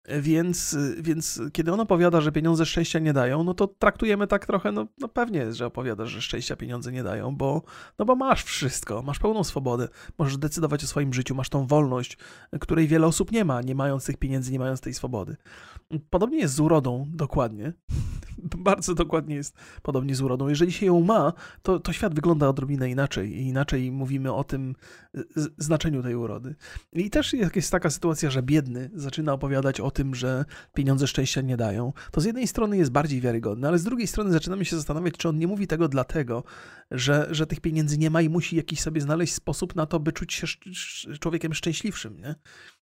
Więc, 0.08 0.78
więc 0.98 1.42
kiedy 1.54 1.74
on 1.74 1.80
opowiada, 1.80 2.22
że 2.22 2.32
pieniądze 2.32 2.66
szczęścia 2.66 3.00
nie 3.00 3.14
dają, 3.14 3.44
no 3.44 3.54
to 3.54 3.68
traktujemy 3.68 4.28
tak 4.28 4.46
trochę, 4.46 4.72
no, 4.72 4.88
no 4.98 5.08
pewnie 5.08 5.40
jest, 5.40 5.58
że 5.58 5.66
opowiadasz, 5.66 6.10
że 6.10 6.22
szczęścia 6.22 6.56
pieniądze 6.56 6.92
nie 6.92 7.04
dają, 7.04 7.36
bo, 7.36 7.62
no 8.00 8.06
bo 8.06 8.16
masz 8.16 8.44
wszystko, 8.44 9.02
masz 9.02 9.20
pełną 9.20 9.44
swobodę, 9.44 9.88
możesz 10.18 10.38
decydować 10.38 10.84
o 10.84 10.88
swoim 10.88 11.14
życiu, 11.14 11.36
masz 11.36 11.50
tą 11.50 11.68
wolność, 11.68 12.18
której 12.60 12.88
wiele 12.88 13.08
osób 13.08 13.32
nie 13.32 13.46
ma, 13.46 13.62
nie 13.62 13.76
mając 13.76 14.06
tych 14.06 14.18
pieniędzy, 14.18 14.52
nie 14.52 14.60
mając 14.60 14.82
tej 14.82 14.94
swobody. 14.94 15.38
Podobnie 16.10 16.38
jest 16.38 16.54
z 16.54 16.60
urodą, 16.60 17.06
dokładnie. 17.14 17.74
Bardzo 18.58 18.96
dokładnie 18.96 19.36
jest 19.36 19.58
podobnie 19.82 20.16
z 20.16 20.22
urodą. 20.22 20.48
Jeżeli 20.48 20.72
się 20.72 20.86
ją 20.86 21.02
ma, 21.02 21.34
to, 21.62 21.80
to 21.80 21.94
świat 21.94 22.16
wygląda 22.16 22.50
odrobinę 22.50 22.90
inaczej 22.90 23.38
i 23.38 23.48
inaczej 23.48 23.92
mówimy 23.92 24.34
o 24.34 24.44
tym 24.44 24.76
znaczeniu 25.58 26.04
tej 26.04 26.16
urody. 26.16 26.56
I 26.94 27.10
też 27.10 27.34
jest 27.56 27.72
taka 27.72 27.90
sytuacja, 27.90 28.30
że 28.30 28.44
biedny 28.44 28.90
zaczyna 28.94 29.34
opowiadać 29.34 29.80
o 29.80 29.91
tym, 29.92 30.16
że 30.16 30.46
pieniądze 30.74 31.08
szczęścia 31.08 31.42
nie 31.42 31.58
dają. 31.58 31.94
To 32.12 32.22
z 32.22 32.26
jednej 32.26 32.48
strony 32.48 32.78
jest 32.78 32.92
bardziej 32.92 33.22
wiarygodne, 33.22 33.68
ale 33.68 33.80
z 33.80 33.84
drugiej 33.84 34.08
strony 34.08 34.32
zaczynamy 34.32 34.66
się 34.66 34.76
zastanawiać, 34.76 35.14
czy 35.18 35.30
on 35.30 35.38
nie 35.38 35.48
mówi 35.48 35.68
tego 35.68 35.88
dlatego, 35.88 36.44
że, 36.92 37.28
że 37.32 37.48
tych 37.48 37.62
pieniędzy 37.62 37.98
nie 37.98 38.10
ma 38.10 38.22
i 38.22 38.30
musi 38.30 38.56
jakiś 38.56 38.82
sobie 38.82 39.02
znaleźć 39.02 39.34
sposób 39.34 39.76
na 39.76 39.86
to, 39.86 40.00
by 40.00 40.12
czuć 40.12 40.34
się 40.34 40.48
człowiekiem 41.20 41.54
szczęśliwszym. 41.54 42.18
Nie? 42.18 42.36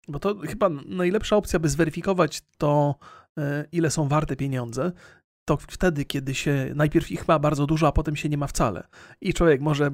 Bo 0.07 0.19
to 0.19 0.39
chyba 0.39 0.69
najlepsza 0.85 1.35
opcja, 1.35 1.59
by 1.59 1.69
zweryfikować 1.69 2.41
to, 2.57 2.95
e, 3.37 3.65
ile 3.71 3.91
są 3.91 4.07
warte 4.07 4.35
pieniądze, 4.35 4.91
to 5.45 5.57
wtedy, 5.57 6.05
kiedy 6.05 6.35
się 6.35 6.71
najpierw 6.75 7.11
ich 7.11 7.27
ma 7.27 7.39
bardzo 7.39 7.65
dużo, 7.65 7.87
a 7.87 7.91
potem 7.91 8.15
się 8.15 8.29
nie 8.29 8.37
ma 8.37 8.47
wcale. 8.47 8.87
I 9.21 9.33
człowiek 9.33 9.61
może 9.61 9.91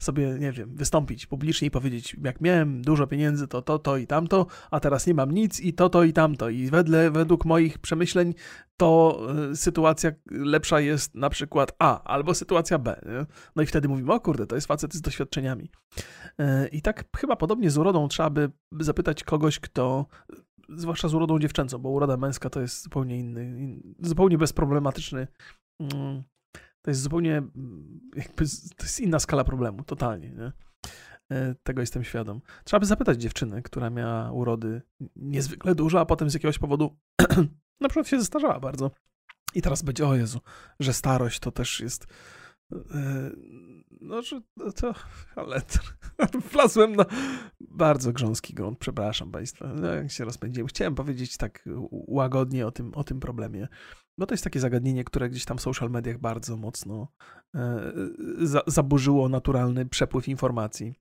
sobie, 0.00 0.36
nie 0.38 0.52
wiem, 0.52 0.74
wystąpić 0.74 1.26
publicznie 1.26 1.68
i 1.68 1.70
powiedzieć, 1.70 2.16
jak 2.24 2.40
miałem 2.40 2.82
dużo 2.82 3.06
pieniędzy, 3.06 3.48
to 3.48 3.62
to, 3.62 3.78
to 3.78 3.96
i 3.96 4.06
tamto, 4.06 4.46
a 4.70 4.80
teraz 4.80 5.06
nie 5.06 5.14
mam 5.14 5.30
nic 5.30 5.60
i 5.60 5.72
to, 5.72 5.88
to 5.88 6.04
i 6.04 6.12
tamto. 6.12 6.48
I 6.48 6.66
wedle, 6.66 7.10
według 7.10 7.44
moich 7.44 7.78
przemyśleń 7.78 8.34
to 8.76 9.20
y, 9.52 9.56
sytuacja 9.56 10.12
lepsza 10.30 10.80
jest 10.80 11.14
na 11.14 11.30
przykład 11.30 11.72
A 11.78 12.02
albo 12.02 12.34
sytuacja 12.34 12.78
B. 12.78 13.00
Nie? 13.06 13.26
No 13.56 13.62
i 13.62 13.66
wtedy 13.66 13.88
mówimy, 13.88 14.12
o 14.12 14.20
kurde, 14.20 14.46
to 14.46 14.54
jest 14.54 14.66
facet 14.66 14.94
z 14.94 15.00
doświadczeniami. 15.00 15.70
Y, 16.40 16.68
I 16.72 16.82
tak 16.82 17.04
chyba 17.16 17.36
podobnie 17.36 17.70
z 17.70 17.78
urodą 17.78 18.08
trzeba 18.08 18.30
by 18.30 18.50
zapytać 18.80 19.24
kogoś, 19.24 19.60
kto 19.60 20.06
zwłaszcza 20.68 21.08
z 21.08 21.14
urodą 21.14 21.38
dziewczęcą, 21.38 21.78
bo 21.78 21.88
uroda 21.88 22.16
męska 22.16 22.50
to 22.50 22.60
jest 22.60 22.82
zupełnie 22.82 23.18
inny, 23.18 23.76
zupełnie 24.00 24.38
bezproblematyczny 24.38 25.26
mm, 25.80 26.22
to 26.82 26.90
jest 26.90 27.02
zupełnie 27.02 27.36
mm, 27.36 28.00
jakby, 28.16 28.44
to 28.76 28.82
jest 28.82 29.00
inna 29.00 29.18
skala 29.18 29.44
problemu, 29.44 29.84
totalnie, 29.84 30.30
nie? 30.30 30.52
E, 31.30 31.54
tego 31.62 31.80
jestem 31.80 32.04
świadom. 32.04 32.40
Trzeba 32.64 32.80
by 32.80 32.86
zapytać 32.86 33.22
dziewczyny, 33.22 33.62
która 33.62 33.90
miała 33.90 34.32
urody 34.32 34.82
niezwykle 35.16 35.74
dużo, 35.74 36.00
a 36.00 36.06
potem 36.06 36.30
z 36.30 36.34
jakiegoś 36.34 36.58
powodu 36.58 36.96
na 37.80 37.88
przykład 37.88 38.08
się 38.08 38.18
zestarzała 38.18 38.60
bardzo. 38.60 38.90
I 39.54 39.62
teraz 39.62 39.82
będzie, 39.82 40.06
o 40.06 40.16
Jezu, 40.16 40.40
że 40.80 40.92
starość 40.92 41.40
to 41.40 41.52
też 41.52 41.80
jest 41.80 42.06
no, 44.00 44.22
że 44.22 44.40
to, 44.76 44.94
ale 45.36 45.62
wlazłem 46.52 46.96
na 46.96 47.04
bardzo 47.60 48.12
grząski 48.12 48.54
grunt, 48.54 48.78
przepraszam 48.78 49.30
Państwa, 49.30 49.74
no, 49.74 49.86
jak 49.86 50.10
się 50.10 50.24
rozpędziłem. 50.24 50.68
Chciałem 50.68 50.94
powiedzieć 50.94 51.36
tak 51.36 51.68
łagodnie 51.90 52.66
o 52.66 52.70
tym, 52.70 52.94
o 52.94 53.04
tym 53.04 53.20
problemie, 53.20 53.68
bo 54.18 54.26
to 54.26 54.34
jest 54.34 54.44
takie 54.44 54.60
zagadnienie, 54.60 55.04
które 55.04 55.30
gdzieś 55.30 55.44
tam 55.44 55.58
w 55.58 55.60
social 55.60 55.90
mediach 55.90 56.18
bardzo 56.18 56.56
mocno 56.56 57.08
e, 57.54 57.92
za, 58.38 58.62
zaburzyło 58.66 59.28
naturalny 59.28 59.86
przepływ 59.86 60.28
informacji. 60.28 60.94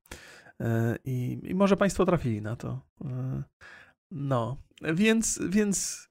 E, 0.61 0.95
i, 1.05 1.39
I 1.43 1.55
może 1.55 1.77
Państwo 1.77 2.05
trafili 2.05 2.41
na 2.41 2.55
to. 2.55 2.81
E, 3.05 3.43
no, 4.11 4.57
więc, 4.93 5.39
więc 5.49 6.07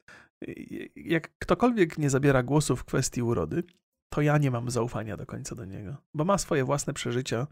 jak 0.97 1.39
ktokolwiek 1.39 1.99
nie 1.99 2.11
zabiera 2.11 2.43
głosu 2.43 2.77
w 2.77 2.85
kwestii 2.85 3.23
urody, 3.23 3.63
to 4.09 4.23
ja 4.23 4.39
nie 4.39 4.51
mam 4.51 4.71
zaufania 4.71 5.17
do 5.17 5.27
końca 5.27 5.55
do 5.55 5.65
niego, 5.65 5.97
bo 6.15 6.25
ma 6.25 6.39
swoje 6.39 6.65
własne 6.65 6.93
przeżycia 6.93 7.47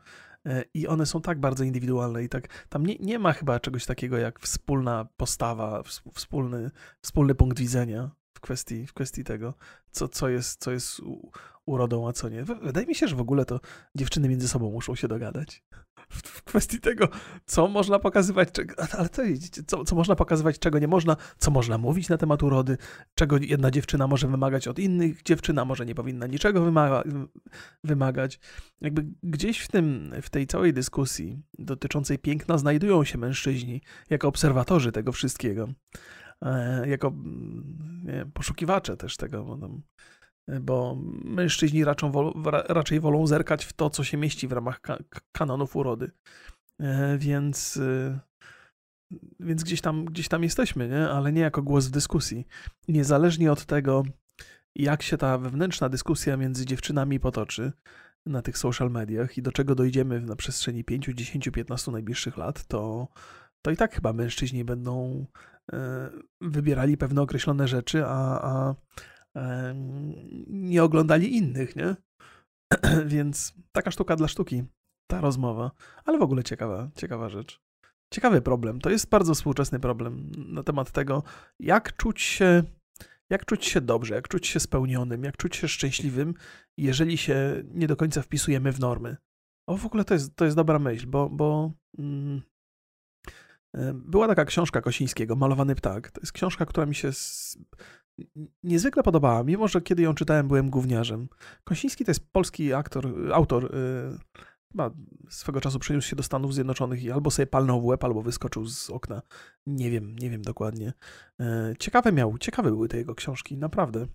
e, 0.46 0.64
i 0.74 0.86
one 0.86 1.06
są 1.06 1.20
tak 1.20 1.40
bardzo 1.40 1.64
indywidualne 1.64 2.24
i 2.24 2.28
tak 2.28 2.66
tam 2.68 2.86
nie, 2.86 2.96
nie 2.96 3.18
ma 3.18 3.32
chyba 3.32 3.60
czegoś 3.60 3.86
takiego 3.86 4.18
jak 4.18 4.40
wspólna 4.40 5.08
postawa, 5.16 5.82
wspólny, 6.14 6.70
wspólny 7.00 7.34
punkt 7.34 7.58
widzenia 7.58 8.10
w 8.36 8.40
kwestii, 8.40 8.86
w 8.86 8.92
kwestii 8.92 9.24
tego, 9.24 9.54
co, 9.90 10.08
co, 10.08 10.28
jest, 10.28 10.60
co 10.60 10.72
jest 10.72 11.00
urodą, 11.66 12.08
a 12.08 12.12
co 12.12 12.28
nie. 12.28 12.44
Wydaje 12.44 12.86
mi 12.86 12.94
się, 12.94 13.08
że 13.08 13.16
w 13.16 13.20
ogóle 13.20 13.44
to 13.44 13.60
dziewczyny 13.94 14.28
między 14.28 14.48
sobą 14.48 14.70
muszą 14.70 14.94
się 14.94 15.08
dogadać 15.08 15.62
w 16.08 16.42
kwestii 16.42 16.80
tego, 16.80 17.08
co 17.46 17.68
można 17.68 17.98
pokazywać, 17.98 18.52
czego, 18.52 18.74
ale 18.98 19.08
to 19.08 19.22
co, 19.66 19.84
co 19.84 19.96
można 19.96 20.16
pokazywać, 20.16 20.58
czego 20.58 20.78
nie 20.78 20.88
można, 20.88 21.16
co 21.38 21.50
można 21.50 21.78
mówić 21.78 22.08
na 22.08 22.18
temat 22.18 22.42
urody, 22.42 22.78
czego 23.14 23.36
jedna 23.40 23.70
dziewczyna 23.70 24.06
może 24.06 24.28
wymagać 24.28 24.68
od 24.68 24.78
innych 24.78 25.22
dziewczyn, 25.22 25.58
a 25.58 25.64
może 25.64 25.86
nie 25.86 25.94
powinna 25.94 26.26
niczego 26.26 26.62
wymaga, 26.62 27.02
wymagać. 27.84 28.40
Jakby 28.80 29.06
gdzieś 29.22 29.60
w, 29.60 29.68
tym, 29.68 30.14
w 30.22 30.30
tej 30.30 30.46
całej 30.46 30.72
dyskusji 30.72 31.42
dotyczącej 31.58 32.18
piękna 32.18 32.58
znajdują 32.58 33.04
się 33.04 33.18
mężczyźni 33.18 33.82
jako 34.10 34.28
obserwatorzy 34.28 34.92
tego 34.92 35.12
wszystkiego, 35.12 35.68
jako 36.86 37.12
nie, 38.04 38.26
poszukiwacze 38.34 38.96
też 38.96 39.16
tego 39.16 39.58
bo 40.60 40.98
mężczyźni 41.24 41.84
raczą, 41.84 42.12
raczej 42.68 43.00
wolą 43.00 43.26
zerkać 43.26 43.64
w 43.64 43.72
to, 43.72 43.90
co 43.90 44.04
się 44.04 44.16
mieści 44.16 44.48
w 44.48 44.52
ramach 44.52 44.80
kanonów 45.32 45.76
urody. 45.76 46.10
E, 46.80 47.18
więc, 47.18 47.76
e, 47.76 48.20
więc 49.40 49.64
gdzieś, 49.64 49.80
tam, 49.80 50.04
gdzieś 50.04 50.28
tam 50.28 50.42
jesteśmy, 50.42 50.88
nie? 50.88 51.08
ale 51.08 51.32
nie 51.32 51.40
jako 51.40 51.62
głos 51.62 51.86
w 51.86 51.90
dyskusji. 51.90 52.46
Niezależnie 52.88 53.52
od 53.52 53.64
tego, 53.64 54.02
jak 54.76 55.02
się 55.02 55.16
ta 55.16 55.38
wewnętrzna 55.38 55.88
dyskusja 55.88 56.36
między 56.36 56.66
dziewczynami 56.66 57.20
potoczy 57.20 57.72
na 58.26 58.42
tych 58.42 58.58
social 58.58 58.90
mediach 58.90 59.38
i 59.38 59.42
do 59.42 59.52
czego 59.52 59.74
dojdziemy 59.74 60.20
na 60.20 60.36
przestrzeni 60.36 60.84
5, 60.84 61.10
10, 61.14 61.48
15 61.52 61.92
najbliższych 61.92 62.36
lat, 62.36 62.66
to, 62.66 63.08
to 63.66 63.70
i 63.70 63.76
tak 63.76 63.94
chyba 63.94 64.12
mężczyźni 64.12 64.64
będą 64.64 65.26
e, 65.72 66.10
wybierali 66.40 66.96
pewne 66.96 67.22
określone 67.22 67.68
rzeczy, 67.68 68.04
a, 68.06 68.40
a 68.40 68.74
nie 70.46 70.82
oglądali 70.82 71.36
innych, 71.36 71.76
nie? 71.76 71.96
Więc 73.06 73.54
taka 73.72 73.90
sztuka 73.90 74.16
dla 74.16 74.28
sztuki, 74.28 74.64
ta 75.10 75.20
rozmowa, 75.20 75.70
ale 76.04 76.18
w 76.18 76.22
ogóle 76.22 76.44
ciekawa, 76.44 76.90
ciekawa 76.96 77.28
rzecz. 77.28 77.60
Ciekawy 78.14 78.42
problem. 78.42 78.80
To 78.80 78.90
jest 78.90 79.08
bardzo 79.08 79.34
współczesny 79.34 79.80
problem 79.80 80.32
na 80.36 80.62
temat 80.62 80.92
tego, 80.92 81.22
jak 81.60 81.96
czuć 81.96 82.22
się, 82.22 82.62
jak 83.30 83.44
czuć 83.44 83.64
się 83.64 83.80
dobrze, 83.80 84.14
jak 84.14 84.28
czuć 84.28 84.46
się 84.46 84.60
spełnionym, 84.60 85.24
jak 85.24 85.36
czuć 85.36 85.56
się 85.56 85.68
szczęśliwym, 85.68 86.34
jeżeli 86.78 87.18
się 87.18 87.62
nie 87.74 87.86
do 87.86 87.96
końca 87.96 88.22
wpisujemy 88.22 88.72
w 88.72 88.80
normy. 88.80 89.16
O, 89.68 89.76
w 89.76 89.86
ogóle 89.86 90.04
to 90.04 90.14
jest, 90.14 90.36
to 90.36 90.44
jest 90.44 90.56
dobra 90.56 90.78
myśl, 90.78 91.06
bo, 91.06 91.30
bo 91.30 91.72
mm, 91.98 92.36
e, 92.36 92.55
była 93.94 94.28
taka 94.28 94.44
książka 94.44 94.80
Kosińskiego, 94.80 95.36
Malowany 95.36 95.74
ptak. 95.74 96.10
To 96.10 96.20
jest 96.20 96.32
książka, 96.32 96.66
która 96.66 96.86
mi 96.86 96.94
się 96.94 97.10
niezwykle 98.62 99.02
podobała, 99.02 99.44
mimo 99.44 99.68
że 99.68 99.80
kiedy 99.80 100.02
ją 100.02 100.14
czytałem, 100.14 100.48
byłem 100.48 100.70
gówniarzem. 100.70 101.28
Kosiński 101.64 102.04
to 102.04 102.10
jest 102.10 102.32
polski 102.32 102.74
aktor, 102.74 103.32
autor, 103.32 103.62
yy, 103.62 104.18
chyba 104.72 104.90
swego 105.28 105.60
czasu 105.60 105.78
przeniósł 105.78 106.08
się 106.08 106.16
do 106.16 106.22
Stanów 106.22 106.54
Zjednoczonych 106.54 107.02
i 107.02 107.10
albo 107.10 107.30
sobie 107.30 107.46
palnął 107.46 107.80
w 107.80 107.84
łeb, 107.84 108.04
albo 108.04 108.22
wyskoczył 108.22 108.66
z 108.66 108.90
okna. 108.90 109.22
Nie 109.66 109.90
wiem, 109.90 110.18
nie 110.18 110.30
wiem 110.30 110.42
dokładnie. 110.42 110.92
Yy, 111.38 111.46
ciekawe 111.78 112.12
miał, 112.12 112.38
ciekawe 112.38 112.70
były 112.70 112.88
te 112.88 112.96
jego 112.96 113.14
książki, 113.14 113.58
naprawdę. 113.58 114.06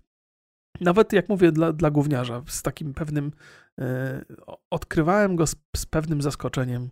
Nawet 0.82 1.14
jak 1.14 1.30
mówię, 1.30 1.52
dla, 1.52 1.74
dla 1.74 1.92
gówniarza, 1.92 2.44
z 2.48 2.62
takim 2.62 2.94
pewnym, 2.94 3.32
yy, 3.78 3.86
odkrywałem 4.70 5.36
go 5.36 5.48
z, 5.48 5.56
z 5.76 5.86
pewnym 5.86 6.22
zaskoczeniem. 6.22 6.90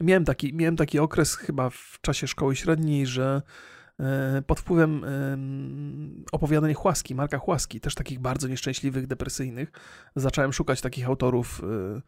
Miałem 0.00 0.24
taki, 0.24 0.54
miałem 0.54 0.76
taki 0.76 0.98
okres 0.98 1.34
chyba 1.34 1.70
w 1.70 1.98
czasie 2.00 2.26
szkoły 2.26 2.56
średniej, 2.56 3.06
że 3.06 3.42
E, 4.00 4.42
pod 4.42 4.60
wpływem 4.60 5.04
opowiadań 6.32 6.74
Chłaski, 6.74 7.14
Marka 7.14 7.38
Chłaski, 7.38 7.80
też 7.80 7.94
takich 7.94 8.18
bardzo 8.18 8.48
nieszczęśliwych, 8.48 9.06
depresyjnych, 9.06 9.72
zacząłem 10.16 10.52
szukać 10.52 10.80
takich 10.80 11.06
autorów, 11.06 11.62
e, 11.64 12.00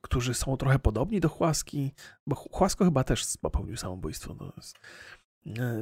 którzy 0.00 0.34
są 0.34 0.56
trochę 0.56 0.78
podobni 0.78 1.20
do 1.20 1.28
Chłaski, 1.28 1.92
bo 2.26 2.36
Chłasko 2.36 2.84
chyba 2.84 3.04
też 3.04 3.24
popełnił 3.40 3.76
samobójstwo. 3.76 4.36
No 4.40 4.52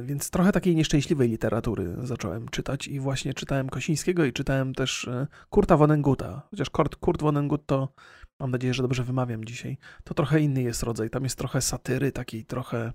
więc 0.03 0.29
trochę 0.29 0.51
takiej 0.51 0.75
nieszczęśliwej 0.75 1.29
literatury 1.29 1.95
zacząłem 2.03 2.49
czytać 2.49 2.87
i 2.87 2.99
właśnie 2.99 3.33
czytałem 3.33 3.69
Kosińskiego 3.69 4.25
i 4.25 4.33
czytałem 4.33 4.73
też 4.75 5.09
Kurta 5.49 5.77
Vonneguta. 5.77 6.47
Chociaż 6.51 6.69
Kurt, 6.69 6.95
Kurt 6.95 7.21
Vonnegut 7.21 7.65
to, 7.65 7.93
mam 8.39 8.51
nadzieję, 8.51 8.73
że 8.73 8.83
dobrze 8.83 9.03
wymawiam 9.03 9.45
dzisiaj, 9.45 9.77
to 10.03 10.13
trochę 10.13 10.39
inny 10.39 10.61
jest 10.61 10.83
rodzaj. 10.83 11.09
Tam 11.09 11.23
jest 11.23 11.37
trochę 11.37 11.61
satyry, 11.61 12.11
takiej 12.11 12.45
trochę 12.45 12.93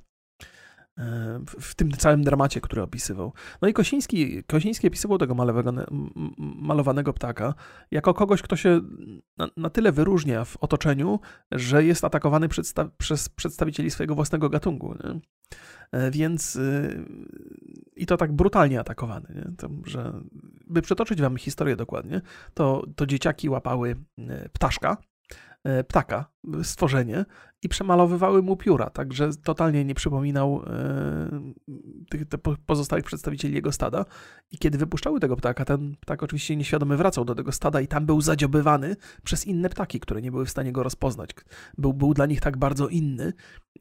w 1.60 1.74
tym 1.74 1.90
całym 1.90 2.24
dramacie, 2.24 2.60
który 2.60 2.82
opisywał. 2.82 3.32
No 3.62 3.68
i 3.68 3.72
Kosiński, 3.72 4.44
Kosiński 4.44 4.88
opisywał 4.88 5.18
tego 5.18 5.34
malowanego 6.38 7.12
ptaka 7.12 7.54
jako 7.90 8.14
kogoś, 8.14 8.42
kto 8.42 8.56
się 8.56 8.80
na, 9.36 9.48
na 9.56 9.70
tyle 9.70 9.92
wyróżnia 9.92 10.44
w 10.44 10.56
otoczeniu, 10.56 11.20
że 11.52 11.84
jest 11.84 12.04
atakowany 12.04 12.48
przedsta 12.48 12.90
przez 12.98 13.28
przedstawicieli 13.28 13.90
swojego 13.90 14.14
własnego 14.14 14.48
gatunku. 14.48 14.94
Nie? 14.94 15.20
E, 15.92 16.10
więc 16.10 16.56
y, 16.56 17.04
i 17.96 18.06
to 18.06 18.16
tak 18.16 18.32
brutalnie 18.32 18.80
atakowany, 18.80 19.34
nie? 19.34 19.56
To, 19.56 19.68
że 19.84 20.12
by 20.66 20.82
przetoczyć 20.82 21.20
wam 21.20 21.36
historię 21.36 21.76
dokładnie, 21.76 22.20
to, 22.54 22.84
to 22.96 23.06
dzieciaki 23.06 23.48
łapały 23.48 23.96
e, 24.18 24.48
ptaszka, 24.48 24.96
E, 25.64 25.84
ptaka, 25.84 26.30
stworzenie 26.62 27.24
i 27.62 27.68
przemalowywały 27.68 28.42
mu 28.42 28.56
pióra, 28.56 28.90
także 28.90 29.30
totalnie 29.44 29.84
nie 29.84 29.94
przypominał 29.94 30.62
tych 32.10 32.22
pozostałych 32.66 33.04
przedstawicieli 33.04 33.54
jego 33.54 33.72
stada. 33.72 34.04
I 34.50 34.58
kiedy 34.58 34.78
wypuszczały 34.78 35.20
tego 35.20 35.36
ptaka, 35.36 35.64
ten 35.64 35.96
ptak 36.00 36.22
oczywiście 36.22 36.56
nieświadomy 36.56 36.96
wracał 36.96 37.24
do 37.24 37.34
tego 37.34 37.52
stada 37.52 37.80
i 37.80 37.86
tam 37.86 38.06
był 38.06 38.20
zadziobywany 38.20 38.96
przez 39.24 39.46
inne 39.46 39.68
ptaki, 39.68 40.00
które 40.00 40.22
nie 40.22 40.30
były 40.30 40.46
w 40.46 40.50
stanie 40.50 40.72
go 40.72 40.82
rozpoznać. 40.82 41.30
Był, 41.78 41.92
był 41.92 42.14
dla 42.14 42.26
nich 42.26 42.40
tak 42.40 42.56
bardzo 42.56 42.88
inny, 42.88 43.32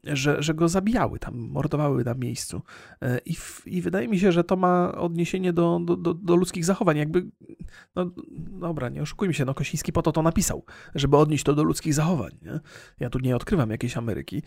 że, 0.04 0.42
że 0.42 0.54
go 0.54 0.68
zabijały 0.68 1.18
tam, 1.18 1.34
mordowały 1.38 2.04
na 2.04 2.14
miejscu. 2.14 2.62
E, 3.02 3.18
I, 3.18 3.34
w, 3.34 3.62
I 3.66 3.82
wydaje 3.82 4.08
mi 4.08 4.18
się, 4.18 4.32
że 4.32 4.44
to 4.44 4.56
ma 4.56 4.92
odniesienie 4.92 5.52
do, 5.52 5.80
do, 5.84 5.96
do, 5.96 6.14
do 6.14 6.36
ludzkich 6.36 6.64
zachowań. 6.64 6.96
Jakby, 6.96 7.26
no 7.96 8.10
dobra, 8.60 8.88
nie 8.88 9.02
oszukujmy 9.02 9.34
się, 9.34 9.44
no 9.44 9.54
Kosiński 9.54 9.92
po 9.92 10.02
to 10.02 10.12
to 10.12 10.22
napisał, 10.22 10.64
żeby 10.94 11.16
odnieść 11.16 11.44
to 11.44 11.54
do 11.54 11.62
ludzkich 11.62 11.94
zachowań. 11.94 12.30
Nie? 12.42 12.60
Ja 13.00 13.10
tu 13.10 13.18
nie 13.18 13.36
odkrywam 13.36 13.67
jakiejś 13.70 13.96
Ameryki, 13.96 14.42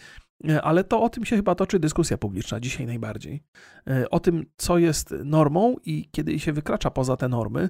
e, 0.49 0.61
ale 0.61 0.83
to 0.83 1.01
o 1.03 1.09
tym 1.09 1.25
się 1.25 1.35
chyba 1.35 1.55
toczy 1.55 1.79
dyskusja 1.79 2.17
publiczna 2.17 2.59
dzisiaj 2.59 2.85
najbardziej. 2.85 3.43
E, 3.87 4.09
o 4.09 4.19
tym, 4.19 4.45
co 4.57 4.77
jest 4.77 5.15
normą 5.25 5.75
i 5.85 6.09
kiedy 6.11 6.39
się 6.39 6.53
wykracza 6.53 6.91
poza 6.91 7.17
te 7.17 7.29
normy, 7.29 7.69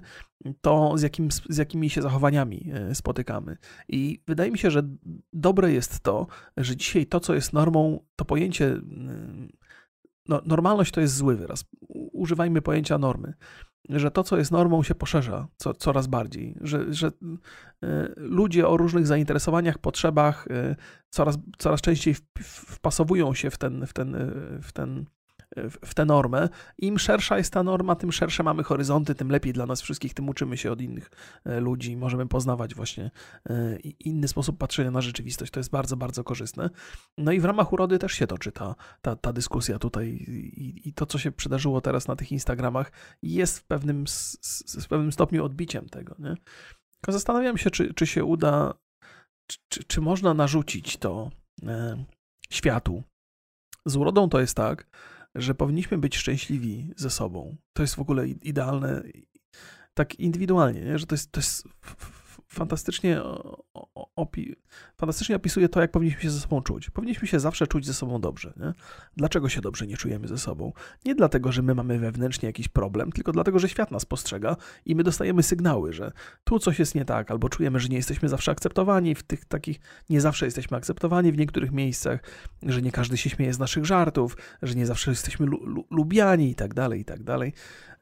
to 0.62 0.98
z, 0.98 1.02
jakim, 1.02 1.32
z 1.50 1.58
jakimi 1.58 1.90
się 1.90 2.02
zachowaniami 2.02 2.72
spotykamy. 2.94 3.58
I 3.88 4.24
wydaje 4.28 4.52
mi 4.52 4.58
się, 4.58 4.72
że 4.72 4.84
dobre 5.34 5.72
jest 5.72 6.00
to, 6.00 6.28
że 6.58 6.76
dzisiaj 6.76 7.06
to, 7.06 7.20
co 7.20 7.34
jest 7.34 7.54
normą, 7.54 7.72
normą 7.72 8.00
to 8.16 8.26
pojęcie, 8.26 8.66
mm, 8.66 9.50
no, 10.28 10.42
normalność 10.46 10.92
to 10.92 11.02
jest 11.02 11.16
zły 11.16 11.36
wyraz. 11.36 11.66
Używajmy 12.14 12.62
pojęcia 12.62 12.98
normy. 12.98 13.34
Że 13.90 14.12
to, 14.12 14.24
co 14.24 14.38
jest 14.38 14.52
normą, 14.52 14.84
się 14.84 14.96
poszerza 14.96 15.48
co, 15.58 15.74
coraz 15.74 16.08
bardziej, 16.08 16.56
że, 16.62 16.94
że 16.94 17.08
y, 17.08 17.12
ludzie 18.18 18.68
o 18.68 18.78
różnych 18.78 19.08
zainteresowaniach, 19.08 19.78
potrzebach 19.78 20.48
y, 20.48 20.76
coraz, 21.10 21.38
coraz 21.58 21.82
częściej 21.82 22.16
wpasowują 22.44 23.34
się 23.34 23.50
w 23.50 23.58
ten, 23.58 23.88
w 23.88 23.94
ten, 23.94 24.16
y, 24.16 24.62
w 24.62 24.72
ten 24.74 25.06
w 25.86 25.94
tę 25.94 26.06
normę. 26.06 26.50
Im 26.78 27.00
szersza 27.00 27.38
jest 27.38 27.54
ta 27.54 27.64
norma, 27.64 27.96
tym 27.96 28.12
szersze 28.12 28.44
mamy 28.44 28.64
horyzonty, 28.64 29.16
tym 29.16 29.32
lepiej 29.32 29.54
dla 29.54 29.66
nas 29.66 29.82
wszystkich, 29.82 30.14
tym 30.14 30.30
uczymy 30.30 30.58
się 30.58 30.72
od 30.72 30.82
innych 30.82 31.10
e, 31.46 31.60
ludzi, 31.60 31.98
możemy 31.98 32.28
poznawać 32.28 32.76
właśnie 32.76 33.12
e, 33.50 33.78
inny 34.00 34.28
sposób 34.28 34.58
patrzenia 34.58 34.92
na 34.92 35.02
rzeczywistość. 35.02 35.52
To 35.52 35.60
jest 35.60 35.72
bardzo, 35.72 35.98
bardzo 35.98 36.24
korzystne. 36.24 36.70
No 37.18 37.32
i 37.32 37.40
w 37.40 37.46
ramach 37.46 37.74
urody 37.74 38.00
też 38.00 38.14
się 38.14 38.28
toczy 38.28 38.52
ta, 38.52 38.76
ta, 39.02 39.16
ta 39.16 39.34
dyskusja 39.34 39.80
tutaj 39.80 40.08
i, 40.08 40.90
i 40.90 40.94
to, 40.94 41.06
co 41.06 41.20
się 41.20 41.32
przydarzyło 41.32 41.82
teraz 41.82 42.08
na 42.08 42.16
tych 42.16 42.32
Instagramach, 42.32 42.92
jest 43.24 43.60
w 43.60 43.64
pewnym, 43.64 44.06
w 44.82 44.88
pewnym 44.88 45.12
stopniu 45.12 45.46
odbiciem 45.46 45.90
tego. 45.90 46.16
Nie? 46.20 46.36
Tylko 46.92 47.12
zastanawiam 47.12 47.58
się, 47.58 47.72
czy, 47.72 47.94
czy 47.94 48.08
się 48.08 48.24
uda, 48.24 48.74
czy, 49.70 49.84
czy 49.84 50.02
można 50.02 50.34
narzucić 50.34 50.98
to 50.98 51.32
e, 51.68 52.06
światu. 52.52 53.04
Z 53.86 53.96
urodą 53.96 54.30
to 54.30 54.40
jest 54.40 54.58
tak, 54.58 54.88
że 55.36 55.56
powinniśmy 55.56 55.98
być 55.98 56.18
szczęśliwi 56.18 56.94
ze 56.98 57.10
sobą. 57.10 57.56
To 57.74 57.82
jest 57.82 57.96
w 57.96 58.00
ogóle 58.00 58.28
idealne, 58.28 59.04
tak 59.94 60.16
indywidualnie, 60.20 60.82
nie? 60.82 61.00
że 61.00 61.06
to 61.06 61.16
jest, 61.16 61.32
to 61.32 61.40
jest 61.40 61.68
fantastycznie, 62.52 63.22
opi 64.16 64.56
fantastycznie 64.98 65.36
opisuje 65.36 65.70
to, 65.70 65.82
jak 65.82 65.92
powinniśmy 65.92 66.22
się 66.22 66.30
ze 66.30 66.40
sobą 66.40 66.62
czuć. 66.62 66.90
Powinniśmy 66.90 67.28
się 67.28 67.40
zawsze 67.40 67.68
czuć 67.68 67.86
ze 67.86 67.94
sobą 67.94 68.22
dobrze. 68.22 68.54
Nie? 68.58 68.74
Dlaczego 69.18 69.50
się 69.50 69.62
dobrze 69.62 69.88
nie 69.88 69.98
czujemy 69.98 70.28
ze 70.28 70.38
sobą? 70.38 70.74
Nie 71.06 71.16
dlatego, 71.16 71.52
że 71.52 71.62
my 71.62 71.76
mamy 71.76 72.00
wewnętrznie 72.00 72.48
jakiś 72.48 72.68
problem, 72.68 73.12
tylko 73.12 73.32
dlatego, 73.32 73.60
że 73.60 73.70
świat 73.70 73.92
nas 73.92 74.06
postrzega 74.06 74.56
i 74.86 74.96
my 74.96 75.04
dostajemy 75.04 75.44
sygnały, 75.44 75.94
że 75.94 76.12
tu 76.44 76.60
coś 76.60 76.80
jest 76.80 76.96
nie 76.96 77.06
tak, 77.06 77.32
albo 77.32 77.50
czujemy, 77.50 77.80
że 77.80 77.88
nie 77.88 77.98
jesteśmy 77.98 78.30
zawsze 78.30 78.52
akceptowani 78.52 79.16
w 79.16 79.24
tych 79.24 79.46
takich, 79.46 79.80
nie 80.10 80.22
zawsze 80.22 80.46
jesteśmy 80.46 80.78
akceptowani 80.78 81.32
w 81.32 81.38
niektórych 81.38 81.72
miejscach, 81.72 82.24
że 82.64 82.82
nie 82.82 82.92
każdy 82.92 83.18
się 83.18 83.30
śmieje 83.30 83.54
z 83.54 83.60
naszych 83.60 83.86
żartów, 83.86 84.38
że 84.62 84.76
nie 84.76 84.86
zawsze 84.86 85.12
jesteśmy 85.12 85.46
lu 85.46 85.86
lubiani 85.92 86.52
i 86.52 86.56
tak 86.56 86.74
dalej, 86.74 87.00
i 87.00 87.06
tak 87.06 87.24
dalej. 87.24 87.54